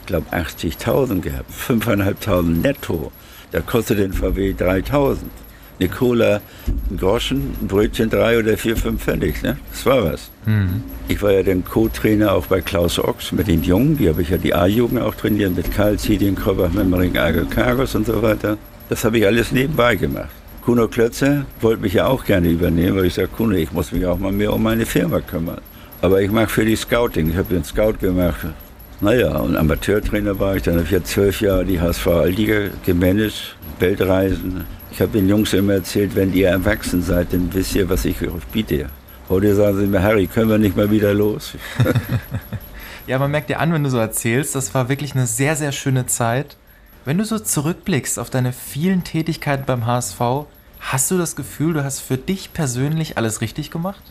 ich 0.00 0.06
glaube, 0.06 0.26
80.000 0.32 1.20
gehabt. 1.20 1.50
5.500 1.52 2.42
netto. 2.42 3.12
Da 3.52 3.60
kostet 3.60 3.98
den 3.98 4.12
VW 4.12 4.54
3.000 4.58 5.18
eine 5.80 5.88
Cola, 5.88 6.40
ein 6.90 6.96
Groschen, 6.96 7.56
ein 7.60 7.68
Brötchen 7.68 8.10
drei 8.10 8.38
oder 8.38 8.56
vier, 8.56 8.76
fünf 8.76 9.04
Pfennig. 9.04 9.42
Ne? 9.42 9.58
Das 9.70 9.86
war 9.86 10.04
was. 10.04 10.30
Mhm. 10.46 10.82
Ich 11.08 11.22
war 11.22 11.32
ja 11.32 11.42
dann 11.42 11.64
Co-Trainer 11.64 12.32
auch 12.32 12.46
bei 12.46 12.60
Klaus 12.60 12.98
Ochs 12.98 13.32
mit 13.32 13.46
den 13.46 13.62
Jungen. 13.62 13.96
Die 13.96 14.08
habe 14.08 14.22
ich 14.22 14.30
ja 14.30 14.38
die 14.38 14.54
A-Jugend 14.54 15.00
auch 15.00 15.14
trainiert 15.14 15.54
mit 15.54 15.72
Karl 15.72 15.98
Zidien, 15.98 16.34
Krobbach, 16.34 16.72
Memmering, 16.72 17.16
Agel, 17.16 17.46
Kargos 17.46 17.94
und 17.94 18.06
so 18.06 18.20
weiter. 18.22 18.58
Das 18.88 19.04
habe 19.04 19.18
ich 19.18 19.26
alles 19.26 19.52
nebenbei 19.52 19.96
gemacht. 19.96 20.30
Kuno 20.64 20.88
Klötzer 20.88 21.46
wollte 21.60 21.82
mich 21.82 21.94
ja 21.94 22.06
auch 22.06 22.24
gerne 22.24 22.48
übernehmen, 22.48 22.96
weil 22.96 23.06
ich 23.06 23.14
sage, 23.14 23.28
Kuno, 23.28 23.54
ich 23.54 23.72
muss 23.72 23.92
mich 23.92 24.04
auch 24.06 24.18
mal 24.18 24.32
mehr 24.32 24.52
um 24.52 24.62
meine 24.62 24.86
Firma 24.86 25.20
kümmern. 25.20 25.60
Aber 26.00 26.20
ich 26.20 26.30
mache 26.30 26.48
für 26.48 26.64
die 26.64 26.76
Scouting. 26.76 27.30
Ich 27.30 27.36
habe 27.36 27.54
den 27.54 27.64
Scout 27.64 27.94
gemacht. 28.00 28.46
Naja, 29.00 29.36
und 29.36 29.56
Amateurtrainer 29.56 30.38
war 30.38 30.56
ich. 30.56 30.62
Dann 30.62 30.74
habe 30.74 30.84
ich 30.84 30.90
ja 30.90 31.02
zwölf 31.02 31.40
Jahre 31.40 31.64
die 31.64 31.80
HSV 31.80 32.06
Alliga 32.06 32.68
gemanagt, 32.84 33.56
Weltreisen, 33.78 34.64
ich 34.98 35.02
habe 35.02 35.12
den 35.12 35.28
Jungs 35.28 35.52
immer 35.52 35.74
erzählt, 35.74 36.16
wenn 36.16 36.32
ihr 36.32 36.48
erwachsen 36.48 37.02
seid, 37.02 37.32
dann 37.32 37.54
wisst 37.54 37.72
ihr, 37.76 37.88
was 37.88 38.04
ich 38.04 38.20
euch 38.20 38.44
biete. 38.50 38.86
Heute 39.28 39.54
sagen 39.54 39.78
sie 39.78 39.86
mir, 39.86 40.02
Harry, 40.02 40.26
können 40.26 40.50
wir 40.50 40.58
nicht 40.58 40.76
mal 40.76 40.90
wieder 40.90 41.14
los? 41.14 41.52
ja, 43.06 43.16
man 43.20 43.30
merkt 43.30 43.48
dir 43.48 43.60
an, 43.60 43.72
wenn 43.72 43.84
du 43.84 43.90
so 43.90 43.98
erzählst, 43.98 44.56
das 44.56 44.74
war 44.74 44.88
wirklich 44.88 45.14
eine 45.14 45.28
sehr, 45.28 45.54
sehr 45.54 45.70
schöne 45.70 46.06
Zeit. 46.06 46.56
Wenn 47.08 47.16
du 47.16 47.24
so 47.24 47.38
zurückblickst 47.38 48.18
auf 48.18 48.28
deine 48.28 48.52
vielen 48.52 49.02
Tätigkeiten 49.02 49.64
beim 49.64 49.86
HSV, 49.86 50.20
hast 50.78 51.10
du 51.10 51.16
das 51.16 51.36
Gefühl, 51.36 51.72
du 51.72 51.82
hast 51.82 52.00
für 52.00 52.18
dich 52.18 52.52
persönlich 52.52 53.16
alles 53.16 53.40
richtig 53.40 53.70
gemacht? 53.70 54.02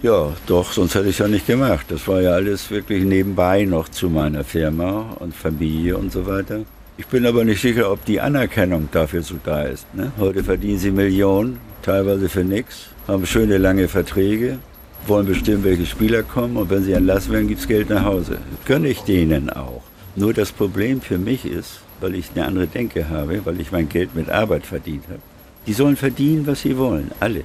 Ja, 0.00 0.32
doch, 0.46 0.72
sonst 0.72 0.94
hätte 0.94 1.08
ich 1.08 1.16
es 1.16 1.18
ja 1.18 1.28
nicht 1.28 1.46
gemacht. 1.46 1.84
Das 1.90 2.08
war 2.08 2.22
ja 2.22 2.30
alles 2.30 2.70
wirklich 2.70 3.04
nebenbei 3.04 3.66
noch 3.66 3.90
zu 3.90 4.08
meiner 4.08 4.42
Firma 4.42 5.16
und 5.18 5.36
Familie 5.36 5.98
und 5.98 6.10
so 6.10 6.24
weiter. 6.26 6.60
Ich 6.96 7.06
bin 7.08 7.26
aber 7.26 7.44
nicht 7.44 7.60
sicher, 7.60 7.92
ob 7.92 8.02
die 8.06 8.22
Anerkennung 8.22 8.88
dafür 8.90 9.20
so 9.20 9.34
da 9.44 9.64
ist. 9.64 9.94
Ne? 9.94 10.10
Heute 10.18 10.42
verdienen 10.42 10.78
sie 10.78 10.90
Millionen, 10.90 11.60
teilweise 11.82 12.30
für 12.30 12.42
nichts, 12.42 12.86
haben 13.06 13.26
schöne 13.26 13.58
lange 13.58 13.86
Verträge, 13.86 14.60
wollen 15.06 15.26
bestimmen, 15.26 15.62
welche 15.62 15.84
Spieler 15.84 16.22
kommen 16.22 16.56
und 16.56 16.70
wenn 16.70 16.84
sie 16.84 16.92
entlassen 16.92 17.34
werden, 17.34 17.48
gibt 17.48 17.60
es 17.60 17.68
Geld 17.68 17.90
nach 17.90 18.06
Hause. 18.06 18.38
Gönne 18.64 18.88
ich 18.88 19.00
denen 19.00 19.50
auch. 19.50 19.82
Nur 20.16 20.32
das 20.32 20.52
Problem 20.52 21.02
für 21.02 21.18
mich 21.18 21.44
ist, 21.44 21.82
weil 22.00 22.14
ich 22.14 22.30
eine 22.34 22.46
andere 22.46 22.66
Denke 22.66 23.08
habe, 23.08 23.44
weil 23.44 23.60
ich 23.60 23.72
mein 23.72 23.88
Geld 23.88 24.14
mit 24.14 24.30
Arbeit 24.30 24.66
verdient 24.66 25.04
habe. 25.08 25.20
Die 25.66 25.72
sollen 25.72 25.96
verdienen, 25.96 26.46
was 26.46 26.62
sie 26.62 26.76
wollen, 26.78 27.10
alle. 27.20 27.44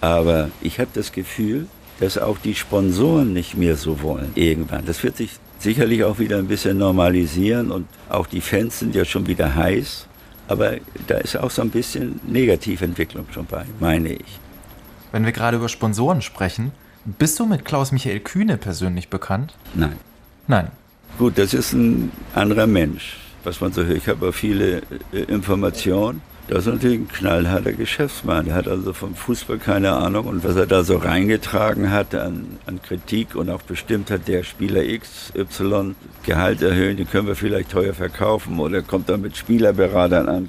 Aber 0.00 0.50
ich 0.60 0.80
habe 0.80 0.90
das 0.94 1.12
Gefühl, 1.12 1.66
dass 2.00 2.16
auch 2.18 2.38
die 2.38 2.54
Sponsoren 2.54 3.32
nicht 3.32 3.56
mehr 3.56 3.76
so 3.76 4.02
wollen 4.02 4.32
irgendwann. 4.34 4.86
Das 4.86 5.02
wird 5.04 5.16
sich 5.18 5.32
sicherlich 5.58 6.04
auch 6.04 6.18
wieder 6.18 6.38
ein 6.38 6.48
bisschen 6.48 6.78
normalisieren 6.78 7.70
und 7.70 7.86
auch 8.08 8.26
die 8.26 8.40
Fans 8.40 8.78
sind 8.78 8.94
ja 8.94 9.04
schon 9.04 9.26
wieder 9.26 9.54
heiß. 9.54 10.06
Aber 10.48 10.78
da 11.06 11.18
ist 11.18 11.36
auch 11.36 11.50
so 11.50 11.62
ein 11.62 11.70
bisschen 11.70 12.18
Negativentwicklung 12.26 13.26
schon 13.32 13.46
bei, 13.46 13.66
meine 13.78 14.14
ich. 14.14 14.40
Wenn 15.12 15.24
wir 15.24 15.32
gerade 15.32 15.58
über 15.58 15.68
Sponsoren 15.68 16.22
sprechen, 16.22 16.72
bist 17.04 17.38
du 17.38 17.46
mit 17.46 17.64
Klaus-Michael 17.64 18.20
Kühne 18.20 18.56
persönlich 18.56 19.08
bekannt? 19.08 19.54
Nein. 19.74 19.96
Nein. 20.48 20.68
Gut, 21.18 21.38
das 21.38 21.54
ist 21.54 21.72
ein 21.72 22.10
anderer 22.34 22.66
Mensch, 22.66 23.18
was 23.44 23.60
man 23.60 23.72
so 23.72 23.84
hört. 23.84 23.96
Ich 23.96 24.08
habe 24.08 24.28
auch 24.28 24.34
viele 24.34 24.82
äh, 25.12 25.22
Informationen. 25.28 26.22
Das 26.48 26.66
ist 26.66 26.72
natürlich 26.72 26.98
ein 26.98 27.08
knallharter 27.08 27.72
Geschäftsmann. 27.72 28.46
Der 28.46 28.54
hat 28.54 28.66
also 28.66 28.92
vom 28.92 29.14
Fußball 29.14 29.58
keine 29.58 29.92
Ahnung. 29.92 30.26
Und 30.26 30.42
was 30.42 30.56
er 30.56 30.66
da 30.66 30.82
so 30.82 30.96
reingetragen 30.96 31.92
hat 31.92 32.12
an, 32.16 32.58
an 32.66 32.82
Kritik 32.82 33.36
und 33.36 33.50
auch 33.50 33.62
bestimmt 33.62 34.10
hat, 34.10 34.26
der 34.26 34.42
Spieler 34.42 34.82
X, 34.82 35.32
Y 35.36 35.94
Gehalt 36.26 36.60
erhöhen, 36.60 36.96
den 36.96 37.08
können 37.08 37.28
wir 37.28 37.36
vielleicht 37.36 37.70
teuer 37.70 37.94
verkaufen 37.94 38.58
oder 38.58 38.82
kommt 38.82 39.08
dann 39.08 39.20
mit 39.20 39.36
Spielerberatern 39.36 40.28
an. 40.28 40.48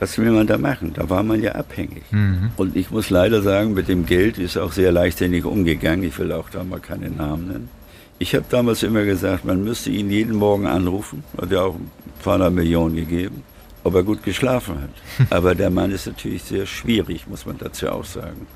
Was 0.00 0.18
will 0.18 0.32
man 0.32 0.46
da 0.46 0.58
machen? 0.58 0.92
Da 0.94 1.08
war 1.08 1.22
man 1.22 1.40
ja 1.40 1.52
abhängig. 1.52 2.02
Mhm. 2.10 2.50
Und 2.56 2.76
ich 2.76 2.90
muss 2.90 3.08
leider 3.08 3.40
sagen, 3.40 3.72
mit 3.72 3.88
dem 3.88 4.04
Geld 4.04 4.36
ist 4.36 4.58
auch 4.58 4.72
sehr 4.72 4.92
leichtsinnig 4.92 5.44
umgegangen. 5.44 6.04
Ich 6.04 6.18
will 6.18 6.32
auch 6.32 6.50
da 6.50 6.62
mal 6.62 6.80
keine 6.80 7.08
Namen 7.08 7.46
nennen. 7.46 7.81
Ich 8.22 8.36
habe 8.36 8.44
damals 8.48 8.84
immer 8.84 9.04
gesagt, 9.04 9.44
man 9.44 9.64
müsste 9.64 9.90
ihn 9.90 10.08
jeden 10.08 10.36
Morgen 10.36 10.68
anrufen. 10.68 11.24
Hat 11.40 11.50
ja 11.50 11.62
auch 11.62 11.74
ein 11.74 11.90
paar 12.22 12.50
Millionen 12.50 12.94
gegeben 12.94 13.42
ob 13.84 13.96
er 13.96 14.04
gut 14.04 14.22
geschlafen 14.22 14.76
hat. 14.80 15.26
Aber 15.30 15.56
der 15.56 15.68
Mann 15.68 15.90
ist 15.90 16.06
natürlich 16.06 16.44
sehr 16.44 16.66
schwierig, 16.66 17.26
muss 17.26 17.46
man 17.46 17.58
dazu 17.58 17.88
auch 17.88 18.04
sagen. 18.04 18.46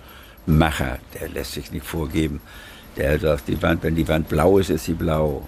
Macher, 0.46 1.00
der 1.18 1.28
lässt 1.30 1.54
sich 1.54 1.72
nicht 1.72 1.84
vorgeben. 1.84 2.40
Der 2.96 3.18
sagt, 3.18 3.48
die 3.48 3.60
Wand, 3.60 3.82
wenn 3.82 3.96
die 3.96 4.06
Wand 4.06 4.28
blau 4.28 4.58
ist, 4.58 4.70
ist 4.70 4.84
sie 4.84 4.94
blau. 4.94 5.42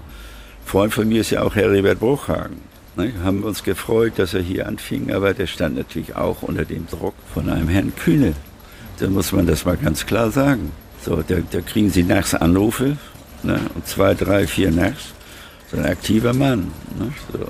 Freund 0.64 0.92
von 0.92 1.08
mir 1.08 1.20
ist 1.20 1.30
ja 1.30 1.42
auch 1.42 1.54
Herr 1.54 1.72
Herbert 1.72 2.00
Bruchhagen. 2.00 2.56
Ne, 2.96 3.12
haben 3.22 3.44
uns 3.44 3.62
gefreut, 3.62 4.14
dass 4.16 4.34
er 4.34 4.42
hier 4.42 4.66
anfing, 4.66 5.12
aber 5.12 5.32
der 5.32 5.46
stand 5.46 5.76
natürlich 5.76 6.16
auch 6.16 6.42
unter 6.42 6.64
dem 6.64 6.88
Druck 6.88 7.14
von 7.32 7.48
einem 7.48 7.68
Herrn 7.68 7.94
Kühne. 7.94 8.34
Da 8.98 9.06
muss 9.06 9.30
man 9.30 9.46
das 9.46 9.64
mal 9.64 9.76
ganz 9.76 10.04
klar 10.04 10.32
sagen. 10.32 10.72
So, 11.00 11.22
da, 11.22 11.36
da 11.48 11.60
kriegen 11.60 11.90
sie 11.90 12.02
nachts 12.02 12.34
Anrufe, 12.34 12.96
ne, 13.42 13.60
um 13.74 13.84
zwei, 13.84 14.14
drei, 14.14 14.46
vier 14.46 14.70
nachts. 14.70 15.12
So 15.70 15.76
ein 15.76 15.86
aktiver 15.86 16.34
Mann. 16.34 16.70
Ne, 16.98 17.12
so. 17.32 17.46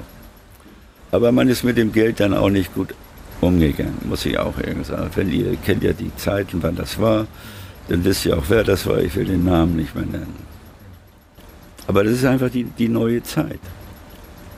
Aber 1.10 1.32
man 1.32 1.48
ist 1.48 1.64
mit 1.64 1.76
dem 1.76 1.92
Geld 1.92 2.20
dann 2.20 2.34
auch 2.34 2.50
nicht 2.50 2.74
gut 2.74 2.94
umgegangen, 3.40 3.96
muss 4.04 4.26
ich 4.26 4.38
auch 4.38 4.58
irgendwie 4.58 4.84
sagen. 4.84 5.10
Wenn 5.14 5.30
ihr 5.30 5.56
kennt 5.56 5.82
ja 5.82 5.92
die 5.92 6.14
Zeiten, 6.16 6.62
wann 6.62 6.76
das 6.76 7.00
war, 7.00 7.26
dann 7.88 8.04
wisst 8.04 8.26
ihr 8.26 8.36
auch, 8.36 8.44
wer 8.48 8.64
das 8.64 8.86
war. 8.86 8.98
Ich 8.98 9.14
will 9.16 9.24
den 9.24 9.44
Namen 9.44 9.76
nicht 9.76 9.94
mehr 9.94 10.04
nennen. 10.04 10.36
Aber 11.86 12.04
das 12.04 12.14
ist 12.14 12.24
einfach 12.24 12.50
die, 12.50 12.64
die 12.64 12.88
neue 12.88 13.22
Zeit. 13.22 13.60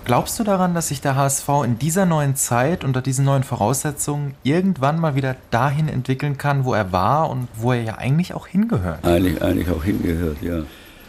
Glaubst 0.05 0.41
du 0.41 0.45
daran, 0.45 0.75
dass 0.75 0.89
sich 0.89 1.01
der 1.01 1.15
HSV 1.15 1.49
in 1.65 1.79
dieser 1.79 2.07
neuen 2.07 2.35
Zeit 2.35 2.83
unter 2.83 3.01
diesen 3.03 3.25
neuen 3.25 3.45
Voraussetzungen 3.45 4.35
irgendwann 4.43 4.99
mal 4.99 5.15
wieder 5.15 5.37
dahin 5.53 5.89
entwickeln 5.89 6.37
kann, 6.39 6.65
wo 6.65 6.75
er 6.75 6.91
war 6.91 7.31
und 7.31 7.47
wo 7.55 7.73
er 7.73 7.83
ja 7.83 7.95
eigentlich 7.99 8.35
auch 8.35 8.49
hingehört? 8.49 9.05
Eigentlich, 9.05 9.41
eigentlich 9.41 9.71
auch 9.71 9.85
hingehört, 9.85 10.43
ja. 10.43 10.63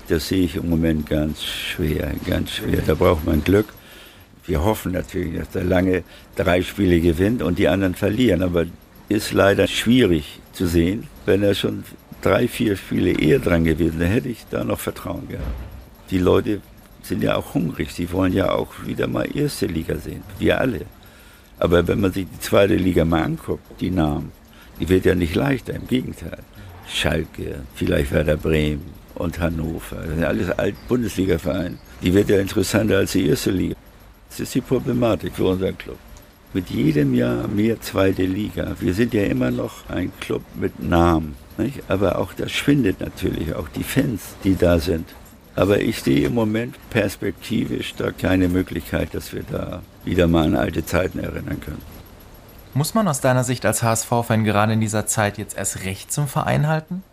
Das 0.08 0.28
sehe 0.28 0.44
ich 0.44 0.56
im 0.56 0.70
Moment 0.70 1.08
ganz 1.10 1.44
schwer, 1.44 2.12
ganz 2.28 2.52
schwer. 2.52 2.82
Da 2.86 2.96
braucht 2.96 3.26
man 3.26 3.44
Glück. 3.44 3.68
Wir 4.46 4.64
hoffen 4.64 4.92
natürlich, 4.92 5.38
dass 5.38 5.56
er 5.56 5.64
lange 5.64 6.04
drei 6.36 6.62
Spiele 6.62 7.00
gewinnt 7.00 7.42
und 7.42 7.60
die 7.60 7.68
anderen 7.68 7.96
verlieren. 7.96 8.42
Aber 8.42 8.66
ist 9.10 9.34
leider 9.34 9.68
schwierig 9.68 10.40
zu 10.54 10.68
sehen. 10.68 11.08
Wenn 11.26 11.44
er 11.44 11.54
schon 11.54 11.84
drei, 12.22 12.48
vier 12.48 12.76
Spiele 12.76 13.12
eher 13.12 13.40
dran 13.40 13.64
gewesen 13.64 14.00
wäre, 14.00 14.10
hätte 14.10 14.30
ich 14.30 14.46
da 14.50 14.64
noch 14.64 14.80
Vertrauen 14.80 15.28
gehabt. 15.28 15.48
Die 16.10 16.18
Leute 16.18 16.62
sind 17.04 17.24
ja 17.24 17.36
auch 17.36 17.54
hungrig. 17.54 17.92
Sie 17.92 18.12
wollen 18.12 18.34
ja 18.34 18.52
auch 18.52 18.70
wieder 18.86 19.08
mal 19.08 19.28
erste 19.36 19.66
Liga 19.66 19.98
sehen. 19.98 20.24
Wir 20.40 20.60
alle. 20.60 20.82
Aber 21.60 21.88
wenn 21.88 22.02
man 22.02 22.12
sich 22.12 22.26
die 22.26 22.40
zweite 22.40 22.76
Liga 22.76 23.06
mal 23.06 23.24
anguckt, 23.24 23.64
die 23.80 23.92
Namen, 23.92 24.32
die 24.80 24.90
wird 24.90 25.06
ja 25.06 25.16
nicht 25.16 25.36
leichter. 25.36 25.74
Im 25.74 25.88
Gegenteil. 25.88 26.40
Schalke, 26.88 27.62
vielleicht 27.76 28.12
Werder 28.12 28.38
Bremen 28.38 29.01
und 29.22 29.40
Hannover. 29.40 29.98
Das 29.98 30.10
sind 30.10 30.24
alles 30.24 30.50
Alt-Bundesliga-Vereine. 30.52 31.78
Die 32.02 32.14
wird 32.14 32.30
ja 32.30 32.40
interessanter 32.40 32.98
als 32.98 33.14
die 33.14 33.28
erste 33.28 33.52
Liga. 33.52 33.76
Das 34.30 34.40
ist 34.40 34.56
die 34.56 34.62
Problematik 34.62 35.36
für 35.36 35.46
unseren 35.46 35.78
Club. 35.78 35.98
Mit 36.54 36.70
jedem 36.70 37.14
Jahr 37.14 37.48
mehr 37.48 37.80
zweite 37.80 38.24
Liga. 38.24 38.76
Wir 38.80 38.94
sind 38.94 39.14
ja 39.14 39.24
immer 39.24 39.52
noch 39.52 39.90
ein 39.90 40.12
Club 40.20 40.42
mit 40.56 40.82
Namen. 40.82 41.36
Nicht? 41.58 41.84
Aber 41.88 42.18
auch 42.18 42.34
das 42.34 42.52
schwindet 42.52 43.00
natürlich, 43.00 43.54
auch 43.56 43.70
die 43.70 43.84
Fans, 43.84 44.22
die 44.44 44.56
da 44.56 44.80
sind. 44.80 45.08
Aber 45.56 45.80
ich 45.80 46.02
sehe 46.02 46.28
im 46.28 46.34
Moment 46.34 46.76
perspektivisch 46.90 47.94
da 47.96 48.12
keine 48.12 48.48
Möglichkeit, 48.48 49.14
dass 49.14 49.34
wir 49.34 49.44
da 49.44 49.82
wieder 50.06 50.28
mal 50.28 50.46
an 50.46 50.56
alte 50.56 50.86
Zeiten 50.86 51.20
erinnern 51.20 51.60
können. 51.60 51.82
Muss 52.74 52.94
man 52.94 53.08
aus 53.08 53.20
deiner 53.20 53.44
Sicht 53.44 53.66
als 53.66 53.84
HSV-Fan 53.84 54.46
gerade 54.46 54.74
in 54.74 54.80
dieser 54.80 55.06
Zeit 55.06 55.38
jetzt 55.38 55.58
erst 55.58 55.84
recht 55.84 56.12
zum 56.12 56.28
Verein 56.28 56.68
halten? 56.68 57.04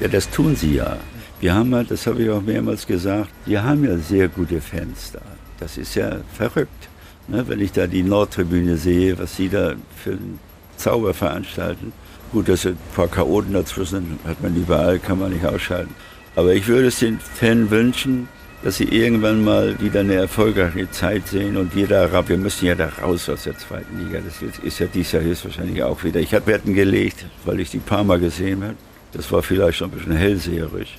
Ja, 0.00 0.08
das 0.08 0.30
tun 0.30 0.56
sie 0.56 0.74
ja. 0.74 0.96
Wir 1.40 1.54
haben 1.54 1.72
ja, 1.72 1.82
das 1.82 2.06
habe 2.06 2.22
ich 2.22 2.30
auch 2.30 2.42
mehrmals 2.42 2.86
gesagt, 2.86 3.30
wir 3.46 3.62
haben 3.64 3.84
ja 3.84 3.96
sehr 3.96 4.28
gute 4.28 4.60
Fans 4.60 5.12
da. 5.12 5.22
Das 5.58 5.78
ist 5.78 5.94
ja 5.94 6.20
verrückt. 6.34 6.88
Ne? 7.28 7.44
Wenn 7.48 7.60
ich 7.60 7.72
da 7.72 7.86
die 7.86 8.02
Nordtribüne 8.02 8.76
sehe, 8.76 9.18
was 9.18 9.36
sie 9.36 9.48
da 9.48 9.74
für 9.96 10.12
einen 10.12 10.38
Zauber 10.76 11.14
veranstalten. 11.14 11.92
Gut, 12.32 12.48
dass 12.48 12.66
ein 12.66 12.78
paar 12.94 13.08
Chaoten 13.08 13.52
dazwischen 13.52 14.18
hat 14.24 14.42
man 14.42 14.54
überall, 14.56 14.98
kann 14.98 15.18
man 15.18 15.32
nicht 15.32 15.44
ausschalten. 15.44 15.94
Aber 16.36 16.54
ich 16.54 16.66
würde 16.68 16.88
es 16.88 17.00
den 17.00 17.18
Fan 17.18 17.70
wünschen, 17.70 18.28
dass 18.62 18.76
sie 18.76 18.84
irgendwann 18.84 19.42
mal 19.42 19.80
wieder 19.80 20.00
eine 20.00 20.14
erfolgreiche 20.14 20.90
Zeit 20.90 21.26
sehen 21.28 21.56
und 21.56 21.74
wir 21.74 21.86
da, 21.86 22.28
wir 22.28 22.36
müssen 22.36 22.66
ja 22.66 22.74
da 22.74 22.88
raus 23.02 23.28
aus 23.28 23.44
der 23.44 23.56
zweiten 23.56 23.98
Liga. 23.98 24.20
Das 24.20 24.42
ist 24.62 24.78
ja 24.78 24.86
dieses 24.86 25.12
Jahr 25.12 25.22
höchstwahrscheinlich 25.22 25.82
auch 25.82 26.04
wieder. 26.04 26.20
Ich 26.20 26.34
habe 26.34 26.46
Wetten 26.46 26.74
gelegt, 26.74 27.24
weil 27.44 27.60
ich 27.60 27.70
die 27.70 27.78
paar 27.78 28.04
Mal 28.04 28.20
gesehen 28.20 28.62
habe. 28.62 28.76
Das 29.12 29.30
war 29.32 29.42
vielleicht 29.42 29.78
schon 29.78 29.90
ein 29.90 29.96
bisschen 29.96 30.16
hellseherisch, 30.16 30.98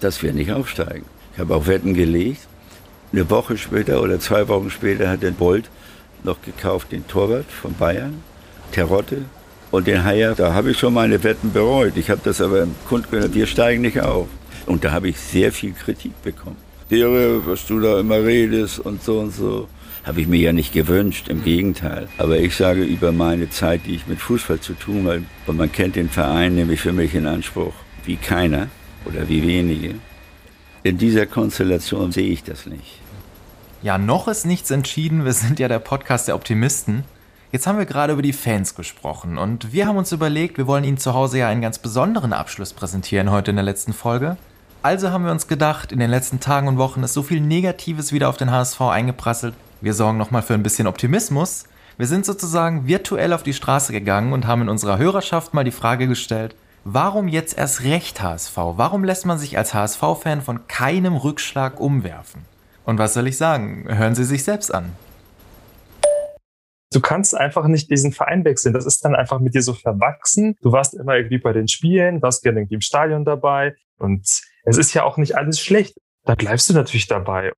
dass 0.00 0.22
wir 0.22 0.32
nicht 0.32 0.52
aufsteigen. 0.52 1.04
Ich 1.34 1.38
habe 1.38 1.54
auch 1.54 1.66
Wetten 1.66 1.94
gelegt. 1.94 2.40
Eine 3.12 3.28
Woche 3.30 3.56
später 3.56 4.02
oder 4.02 4.18
zwei 4.20 4.48
Wochen 4.48 4.70
später 4.70 5.08
hat 5.08 5.22
den 5.22 5.34
Bolt 5.34 5.70
noch 6.22 6.42
gekauft, 6.42 6.92
den 6.92 7.06
Torwart 7.06 7.50
von 7.50 7.74
Bayern, 7.74 8.22
Terotte. 8.72 9.22
Und 9.70 9.86
den 9.86 10.04
Haier, 10.04 10.34
da 10.34 10.52
habe 10.52 10.72
ich 10.72 10.78
schon 10.78 10.94
meine 10.94 11.22
Wetten 11.22 11.52
bereut. 11.52 11.96
Ich 11.96 12.10
habe 12.10 12.20
das 12.24 12.40
aber 12.40 12.62
im 12.62 12.74
Kund 12.88 13.10
gehört, 13.10 13.34
wir 13.34 13.46
steigen 13.46 13.82
nicht 13.82 14.00
auf. 14.00 14.26
Und 14.66 14.84
da 14.84 14.90
habe 14.90 15.08
ich 15.08 15.18
sehr 15.18 15.52
viel 15.52 15.72
Kritik 15.72 16.20
bekommen. 16.22 16.56
Dere, 16.90 17.46
was 17.46 17.66
du 17.66 17.78
da 17.78 18.00
immer 18.00 18.22
redest 18.24 18.80
und 18.80 19.02
so 19.02 19.20
und 19.20 19.32
so. 19.32 19.68
Habe 20.04 20.22
ich 20.22 20.26
mir 20.26 20.40
ja 20.40 20.52
nicht 20.52 20.72
gewünscht, 20.72 21.28
im 21.28 21.44
Gegenteil. 21.44 22.08
Aber 22.18 22.38
ich 22.38 22.56
sage 22.56 22.82
über 22.82 23.12
meine 23.12 23.50
Zeit, 23.50 23.82
die 23.86 23.94
ich 23.94 24.06
mit 24.06 24.18
Fußball 24.18 24.58
zu 24.58 24.72
tun 24.72 25.06
habe, 25.06 25.22
weil 25.46 25.54
man 25.54 25.70
kennt 25.70 25.94
den 25.94 26.08
Verein 26.08 26.54
nämlich 26.54 26.80
für 26.80 26.92
mich 26.92 27.14
in 27.14 27.26
Anspruch 27.26 27.74
wie 28.04 28.16
keiner 28.16 28.68
oder 29.04 29.28
wie 29.28 29.46
wenige. 29.46 29.94
In 30.82 30.98
dieser 30.98 31.26
Konstellation 31.26 32.12
sehe 32.12 32.28
ich 32.28 32.42
das 32.42 32.66
nicht. 32.66 33.00
Ja, 33.82 33.98
noch 33.98 34.28
ist 34.28 34.46
nichts 34.46 34.70
entschieden. 34.70 35.24
Wir 35.24 35.32
sind 35.32 35.58
ja 35.58 35.68
der 35.68 35.78
Podcast 35.78 36.28
der 36.28 36.34
Optimisten. 36.34 37.04
Jetzt 37.52 37.66
haben 37.66 37.78
wir 37.78 37.86
gerade 37.86 38.12
über 38.12 38.22
die 38.22 38.32
Fans 38.32 38.74
gesprochen 38.74 39.36
und 39.36 39.72
wir 39.72 39.86
haben 39.86 39.96
uns 39.96 40.12
überlegt, 40.12 40.56
wir 40.56 40.68
wollen 40.68 40.84
Ihnen 40.84 40.98
zu 40.98 41.14
Hause 41.14 41.38
ja 41.38 41.48
einen 41.48 41.62
ganz 41.62 41.80
besonderen 41.80 42.32
Abschluss 42.32 42.72
präsentieren 42.72 43.30
heute 43.30 43.50
in 43.50 43.56
der 43.56 43.64
letzten 43.64 43.92
Folge. 43.92 44.36
Also 44.82 45.10
haben 45.10 45.24
wir 45.24 45.32
uns 45.32 45.48
gedacht, 45.48 45.92
in 45.92 45.98
den 45.98 46.10
letzten 46.10 46.40
Tagen 46.40 46.68
und 46.68 46.78
Wochen 46.78 47.02
ist 47.02 47.12
so 47.12 47.22
viel 47.22 47.40
Negatives 47.40 48.12
wieder 48.12 48.28
auf 48.28 48.36
den 48.36 48.50
HSV 48.50 48.80
eingeprasselt. 48.82 49.54
Wir 49.80 49.94
sorgen 49.94 50.16
nochmal 50.16 50.42
für 50.42 50.54
ein 50.54 50.62
bisschen 50.62 50.86
Optimismus. 50.86 51.64
Wir 51.98 52.06
sind 52.06 52.24
sozusagen 52.24 52.86
virtuell 52.86 53.32
auf 53.32 53.42
die 53.42 53.52
Straße 53.52 53.92
gegangen 53.92 54.32
und 54.32 54.46
haben 54.46 54.62
in 54.62 54.68
unserer 54.68 54.96
Hörerschaft 54.96 55.52
mal 55.52 55.64
die 55.64 55.70
Frage 55.70 56.06
gestellt, 56.06 56.54
warum 56.84 57.28
jetzt 57.28 57.56
erst 57.56 57.84
recht 57.84 58.22
HSV? 58.22 58.56
Warum 58.56 59.04
lässt 59.04 59.26
man 59.26 59.38
sich 59.38 59.58
als 59.58 59.74
HSV-Fan 59.74 60.42
von 60.42 60.66
keinem 60.66 61.14
Rückschlag 61.14 61.80
umwerfen? 61.80 62.44
Und 62.84 62.98
was 62.98 63.14
soll 63.14 63.26
ich 63.26 63.36
sagen? 63.36 63.86
Hören 63.88 64.14
Sie 64.14 64.24
sich 64.24 64.44
selbst 64.44 64.72
an. 64.74 64.92
Du 66.92 67.00
kannst 67.00 67.36
einfach 67.36 67.66
nicht 67.68 67.88
diesen 67.90 68.12
Verein 68.12 68.44
wechseln. 68.44 68.74
Das 68.74 68.84
ist 68.84 69.04
dann 69.04 69.14
einfach 69.14 69.38
mit 69.38 69.54
dir 69.54 69.62
so 69.62 69.74
verwachsen. 69.74 70.56
Du 70.60 70.72
warst 70.72 70.94
immer 70.94 71.14
irgendwie 71.14 71.38
bei 71.38 71.52
den 71.52 71.68
Spielen, 71.68 72.20
warst 72.20 72.42
gerne 72.42 72.60
irgendwie 72.60 72.74
im 72.74 72.80
Stadion 72.80 73.24
dabei. 73.24 73.76
Und 73.98 74.26
es 74.64 74.76
ist 74.76 74.92
ja 74.94 75.04
auch 75.04 75.16
nicht 75.16 75.36
alles 75.36 75.60
schlecht. 75.60 75.94
Da 76.24 76.34
bleibst 76.34 76.68
du 76.68 76.74
natürlich 76.74 77.06
dabei. 77.06 77.52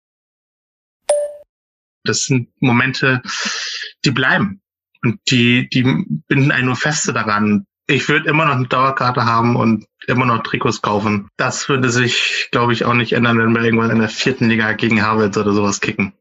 Das 2.05 2.25
sind 2.25 2.51
Momente, 2.61 3.23
die 4.05 4.11
bleiben. 4.11 4.61
Und 5.03 5.19
die, 5.31 5.69
die 5.71 5.83
binden 6.29 6.51
einen 6.51 6.67
nur 6.67 6.77
feste 6.77 7.13
daran. 7.13 7.67
Ich 7.87 8.09
würde 8.09 8.29
immer 8.29 8.45
noch 8.45 8.55
eine 8.55 8.69
Dauerkarte 8.69 9.25
haben 9.25 9.57
und 9.57 9.87
immer 10.07 10.25
noch 10.25 10.43
Trikots 10.43 10.83
kaufen. 10.83 11.29
Das 11.37 11.69
würde 11.69 11.91
sich, 11.91 12.49
glaube 12.53 12.73
ich, 12.73 12.85
auch 12.85 12.95
nicht 12.95 13.13
ändern, 13.13 13.39
wenn 13.39 13.53
wir 13.53 13.63
irgendwann 13.63 13.91
in 13.91 13.99
der 13.99 14.09
vierten 14.09 14.49
Liga 14.49 14.73
gegen 14.73 15.03
Havels 15.03 15.37
oder 15.37 15.53
sowas 15.53 15.81
kicken. 15.81 16.13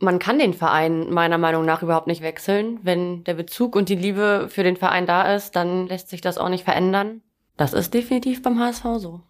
Man 0.00 0.18
kann 0.18 0.38
den 0.38 0.54
Verein 0.54 1.10
meiner 1.10 1.38
Meinung 1.38 1.64
nach 1.64 1.82
überhaupt 1.82 2.06
nicht 2.06 2.22
wechseln. 2.22 2.78
Wenn 2.82 3.24
der 3.24 3.34
Bezug 3.34 3.74
und 3.74 3.88
die 3.88 3.96
Liebe 3.96 4.48
für 4.50 4.62
den 4.62 4.76
Verein 4.76 5.06
da 5.06 5.34
ist, 5.34 5.56
dann 5.56 5.86
lässt 5.88 6.10
sich 6.10 6.20
das 6.20 6.38
auch 6.38 6.48
nicht 6.48 6.64
verändern. 6.64 7.22
Das 7.56 7.72
ist 7.72 7.94
definitiv 7.94 8.42
beim 8.42 8.58
HSV 8.58 8.84
so. 8.98 9.22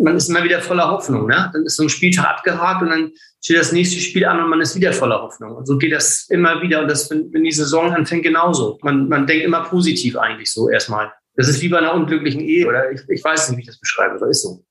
Man 0.00 0.16
ist 0.16 0.28
immer 0.28 0.44
wieder 0.44 0.60
voller 0.60 0.90
Hoffnung. 0.90 1.26
Ne? 1.26 1.50
Dann 1.52 1.64
ist 1.64 1.76
so 1.76 1.82
ein 1.82 1.88
Spieltag 1.88 2.26
abgehakt 2.26 2.82
und 2.82 2.90
dann 2.90 3.12
steht 3.40 3.58
das 3.58 3.72
nächste 3.72 4.00
Spiel 4.00 4.24
an 4.26 4.42
und 4.42 4.50
man 4.50 4.60
ist 4.60 4.76
wieder 4.76 4.92
voller 4.92 5.22
Hoffnung. 5.22 5.56
Und 5.56 5.66
so 5.66 5.78
geht 5.78 5.92
das 5.92 6.26
immer 6.28 6.60
wieder. 6.62 6.82
Und 6.82 6.88
das, 6.88 7.10
wenn, 7.10 7.32
wenn 7.32 7.44
die 7.44 7.52
Saison 7.52 7.92
anfängt, 7.92 8.22
genauso. 8.22 8.78
Man, 8.82 9.08
man 9.08 9.26
denkt 9.26 9.44
immer 9.44 9.62
positiv 9.64 10.16
eigentlich 10.16 10.52
so 10.52 10.68
erstmal. 10.68 11.12
Das 11.36 11.48
ist 11.48 11.62
wie 11.62 11.68
bei 11.68 11.78
einer 11.78 11.94
unglücklichen 11.94 12.40
Ehe 12.40 12.68
oder 12.68 12.90
ich, 12.92 13.00
ich 13.08 13.24
weiß 13.24 13.48
nicht, 13.48 13.56
wie 13.56 13.60
ich 13.62 13.66
das 13.66 13.78
beschreibe, 13.78 14.16
aber 14.16 14.28
ist 14.28 14.42
so. 14.42 14.62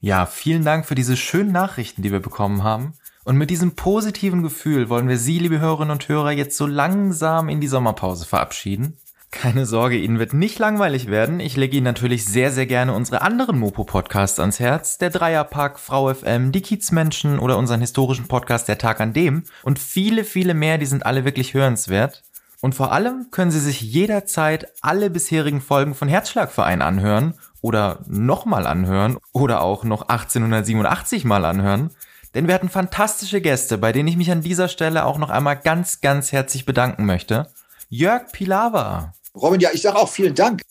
Ja, 0.00 0.26
vielen 0.26 0.64
Dank 0.64 0.86
für 0.86 0.94
diese 0.94 1.16
schönen 1.16 1.52
Nachrichten, 1.52 2.02
die 2.02 2.12
wir 2.12 2.20
bekommen 2.20 2.62
haben. 2.62 2.94
Und 3.24 3.38
mit 3.38 3.50
diesem 3.50 3.74
positiven 3.74 4.42
Gefühl 4.42 4.88
wollen 4.88 5.08
wir 5.08 5.18
Sie, 5.18 5.38
liebe 5.38 5.58
Hörerinnen 5.58 5.90
und 5.90 6.08
Hörer, 6.08 6.30
jetzt 6.30 6.56
so 6.56 6.66
langsam 6.66 7.48
in 7.48 7.60
die 7.60 7.66
Sommerpause 7.66 8.24
verabschieden. 8.24 8.98
Keine 9.30 9.66
Sorge, 9.66 9.96
Ihnen 9.96 10.18
wird 10.18 10.32
nicht 10.32 10.58
langweilig 10.58 11.08
werden. 11.08 11.40
Ich 11.40 11.56
lege 11.56 11.76
Ihnen 11.76 11.84
natürlich 11.84 12.24
sehr, 12.24 12.52
sehr 12.52 12.66
gerne 12.66 12.94
unsere 12.94 13.22
anderen 13.22 13.58
Mopo-Podcasts 13.58 14.40
ans 14.40 14.60
Herz. 14.60 14.98
Der 14.98 15.10
Dreierpack, 15.10 15.78
Frau 15.78 16.12
FM, 16.12 16.52
die 16.52 16.62
Kiezmenschen 16.62 17.38
oder 17.38 17.58
unseren 17.58 17.80
historischen 17.80 18.28
Podcast 18.28 18.68
Der 18.68 18.78
Tag 18.78 19.00
an 19.00 19.12
dem. 19.12 19.44
Und 19.62 19.78
viele, 19.78 20.24
viele 20.24 20.54
mehr, 20.54 20.78
die 20.78 20.86
sind 20.86 21.04
alle 21.04 21.24
wirklich 21.24 21.54
hörenswert. 21.54 22.22
Und 22.60 22.74
vor 22.74 22.92
allem 22.92 23.26
können 23.30 23.50
Sie 23.50 23.60
sich 23.60 23.80
jederzeit 23.80 24.68
alle 24.80 25.10
bisherigen 25.10 25.60
Folgen 25.60 25.94
von 25.94 26.08
Herzschlagverein 26.08 26.80
anhören 26.80 27.34
oder 27.60 28.00
nochmal 28.06 28.66
anhören 28.66 29.18
oder 29.32 29.60
auch 29.60 29.84
noch 29.84 30.02
1887 30.02 31.24
mal 31.24 31.44
anhören. 31.44 31.90
Denn 32.34 32.46
wir 32.46 32.54
hatten 32.54 32.68
fantastische 32.68 33.40
Gäste, 33.40 33.78
bei 33.78 33.92
denen 33.92 34.08
ich 34.08 34.16
mich 34.16 34.30
an 34.30 34.42
dieser 34.42 34.68
Stelle 34.68 35.04
auch 35.04 35.18
noch 35.18 35.30
einmal 35.30 35.56
ganz, 35.56 36.00
ganz 36.00 36.32
herzlich 36.32 36.64
bedanken 36.64 37.04
möchte. 37.04 37.48
Jörg 37.88 38.32
Pilawa. 38.32 39.14
Robin, 39.34 39.60
ja, 39.60 39.70
ich 39.72 39.82
sage 39.82 39.96
auch 39.96 40.08
vielen 40.08 40.34
Dank. 40.34 40.62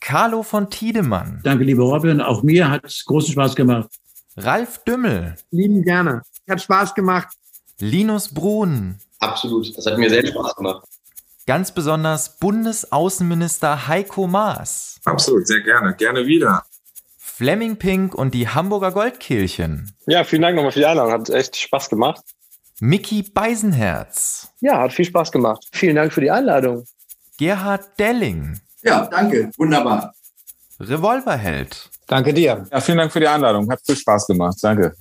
Carlo 0.00 0.42
von 0.42 0.68
Tiedemann. 0.70 1.40
Danke, 1.44 1.64
lieber 1.64 1.84
Robin. 1.84 2.20
Auch 2.20 2.42
mir 2.42 2.70
hat 2.70 2.84
es 2.84 3.04
großen 3.04 3.32
Spaß 3.32 3.54
gemacht. 3.56 3.88
Ralf 4.36 4.82
Dümmel. 4.84 5.36
Lieben 5.50 5.82
gerne. 5.82 6.22
Hat 6.48 6.60
Spaß 6.60 6.94
gemacht. 6.94 7.28
Linus 7.78 8.32
Brun. 8.32 8.98
Absolut. 9.20 9.76
Das 9.76 9.86
hat 9.86 9.96
mir 9.98 10.10
sehr 10.10 10.26
Spaß 10.26 10.56
gemacht. 10.56 10.86
Ganz 11.46 11.72
besonders 11.72 12.38
Bundesaußenminister 12.38 13.86
Heiko 13.86 14.26
Maas. 14.26 15.00
Absolut, 15.04 15.46
sehr 15.46 15.60
gerne. 15.60 15.94
Gerne 15.94 16.26
wieder. 16.26 16.64
Fleming 17.18 17.76
Pink 17.76 18.14
und 18.14 18.32
die 18.32 18.48
Hamburger 18.48 18.92
Goldkehlchen. 18.92 19.92
Ja, 20.06 20.24
vielen 20.24 20.42
Dank 20.42 20.56
nochmal 20.56 20.72
für 20.72 20.80
die 20.80 20.86
Einladung. 20.86 21.12
Hat 21.12 21.30
echt 21.30 21.56
Spaß 21.56 21.88
gemacht. 21.90 22.22
Mickey 22.80 23.22
Beisenherz. 23.22 24.48
Ja, 24.60 24.80
hat 24.80 24.92
viel 24.92 25.04
Spaß 25.04 25.30
gemacht. 25.30 25.66
Vielen 25.72 25.96
Dank 25.96 26.12
für 26.12 26.20
die 26.20 26.30
Einladung. 26.30 26.84
Gerhard 27.38 27.98
Delling. 27.98 28.60
Ja, 28.82 29.06
danke. 29.06 29.50
Wunderbar. 29.56 30.14
Revolverheld. 30.80 31.90
Danke 32.06 32.34
dir. 32.34 32.66
Ja, 32.70 32.80
vielen 32.80 32.98
Dank 32.98 33.12
für 33.12 33.20
die 33.20 33.28
Einladung. 33.28 33.70
Hat 33.70 33.80
viel 33.84 33.96
Spaß 33.96 34.26
gemacht. 34.26 34.58
Danke. 34.60 34.94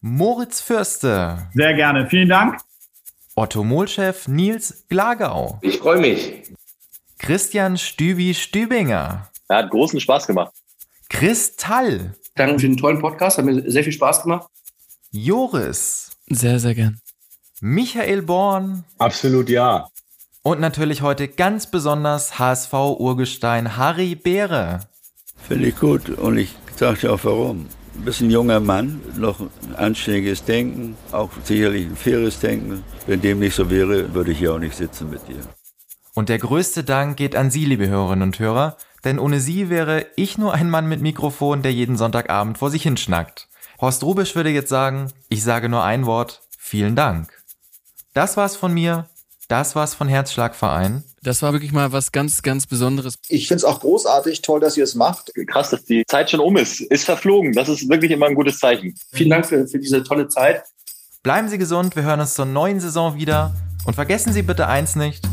Moritz 0.00 0.60
Fürste. 0.60 1.48
Sehr 1.54 1.74
gerne. 1.74 2.08
Vielen 2.08 2.28
Dank. 2.28 2.58
Otto 3.34 3.62
Mohlchef 3.62 4.28
Nils 4.28 4.84
Glagau. 4.88 5.58
Ich 5.62 5.78
freue 5.78 6.00
mich. 6.00 6.52
Christian 7.18 7.78
Stübi 7.78 8.34
Stübinger. 8.34 9.30
Er 9.48 9.56
hat 9.56 9.70
großen 9.70 10.00
Spaß 10.00 10.26
gemacht. 10.26 10.52
Kristall. 11.08 12.14
Danke 12.34 12.58
für 12.58 12.66
den 12.66 12.76
tollen 12.76 13.00
Podcast, 13.00 13.38
hat 13.38 13.44
mir 13.44 13.70
sehr 13.70 13.84
viel 13.84 13.92
Spaß 13.92 14.22
gemacht. 14.22 14.48
Joris. 15.10 16.11
Sehr, 16.34 16.58
sehr 16.58 16.74
gern. 16.74 17.00
Michael 17.60 18.22
Born. 18.22 18.84
Absolut 18.98 19.48
ja. 19.48 19.88
Und 20.42 20.60
natürlich 20.60 21.02
heute 21.02 21.28
ganz 21.28 21.70
besonders 21.70 22.38
HSV-Urgestein 22.38 23.76
Harry 23.76 24.14
Beere. 24.16 24.80
Finde 25.36 25.68
ich 25.68 25.78
gut 25.78 26.08
und 26.08 26.38
ich 26.38 26.56
sage 26.74 27.00
dir 27.00 27.12
auch 27.12 27.20
warum. 27.22 27.68
Ein 27.94 28.04
bisschen 28.04 28.30
junger 28.30 28.58
Mann, 28.58 29.00
noch 29.16 29.38
ein 29.40 29.76
anständiges 29.76 30.44
Denken, 30.44 30.96
auch 31.12 31.30
sicherlich 31.44 31.86
ein 31.86 31.96
faires 31.96 32.40
Denken. 32.40 32.82
Wenn 33.06 33.20
dem 33.20 33.38
nicht 33.38 33.54
so 33.54 33.70
wäre, 33.70 34.14
würde 34.14 34.32
ich 34.32 34.38
hier 34.38 34.54
auch 34.54 34.58
nicht 34.58 34.74
sitzen 34.74 35.10
mit 35.10 35.28
dir. 35.28 35.40
Und 36.14 36.28
der 36.28 36.38
größte 36.38 36.84
Dank 36.84 37.16
geht 37.16 37.36
an 37.36 37.50
Sie, 37.50 37.64
liebe 37.64 37.88
Hörerinnen 37.88 38.22
und 38.22 38.38
Hörer, 38.38 38.76
denn 39.04 39.18
ohne 39.18 39.40
Sie 39.40 39.68
wäre 39.68 40.06
ich 40.16 40.38
nur 40.38 40.54
ein 40.54 40.70
Mann 40.70 40.88
mit 40.88 41.02
Mikrofon, 41.02 41.62
der 41.62 41.72
jeden 41.72 41.96
Sonntagabend 41.96 42.58
vor 42.58 42.70
sich 42.70 42.82
hinschnackt. 42.82 43.48
Horst 43.82 44.04
Rubisch 44.04 44.36
würde 44.36 44.50
jetzt 44.50 44.68
sagen, 44.68 45.12
ich 45.28 45.42
sage 45.42 45.68
nur 45.68 45.82
ein 45.82 46.06
Wort, 46.06 46.40
vielen 46.56 46.94
Dank. 46.94 47.42
Das 48.14 48.36
war's 48.36 48.54
von 48.54 48.72
mir, 48.72 49.08
das 49.48 49.74
war's 49.74 49.92
von 49.92 50.06
Herzschlagverein. 50.06 51.02
Das 51.20 51.42
war 51.42 51.52
wirklich 51.52 51.72
mal 51.72 51.90
was 51.90 52.12
ganz, 52.12 52.42
ganz 52.42 52.68
Besonderes. 52.68 53.16
Ich 53.28 53.48
finde 53.48 53.58
es 53.58 53.64
auch 53.64 53.80
großartig, 53.80 54.40
toll, 54.42 54.60
dass 54.60 54.76
ihr 54.76 54.84
es 54.84 54.94
macht. 54.94 55.32
Krass, 55.48 55.70
dass 55.70 55.84
die 55.84 56.04
Zeit 56.06 56.30
schon 56.30 56.38
um 56.38 56.56
ist. 56.56 56.80
Ist 56.80 57.04
verflogen. 57.04 57.54
Das 57.54 57.68
ist 57.68 57.88
wirklich 57.88 58.12
immer 58.12 58.26
ein 58.26 58.36
gutes 58.36 58.60
Zeichen. 58.60 58.94
Vielen 59.12 59.30
Dank 59.30 59.46
für, 59.46 59.66
für 59.66 59.80
diese 59.80 60.04
tolle 60.04 60.28
Zeit. 60.28 60.62
Bleiben 61.24 61.48
Sie 61.48 61.58
gesund, 61.58 61.96
wir 61.96 62.04
hören 62.04 62.20
uns 62.20 62.34
zur 62.34 62.46
neuen 62.46 62.78
Saison 62.78 63.16
wieder. 63.16 63.52
Und 63.84 63.94
vergessen 63.94 64.32
Sie 64.32 64.42
bitte 64.42 64.68
eins 64.68 64.94
nicht. 64.94 65.24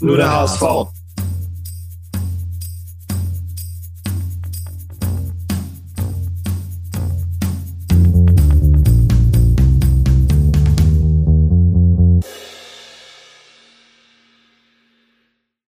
Nur 0.00 0.16
der 0.16 0.32
HSV. 0.32 0.62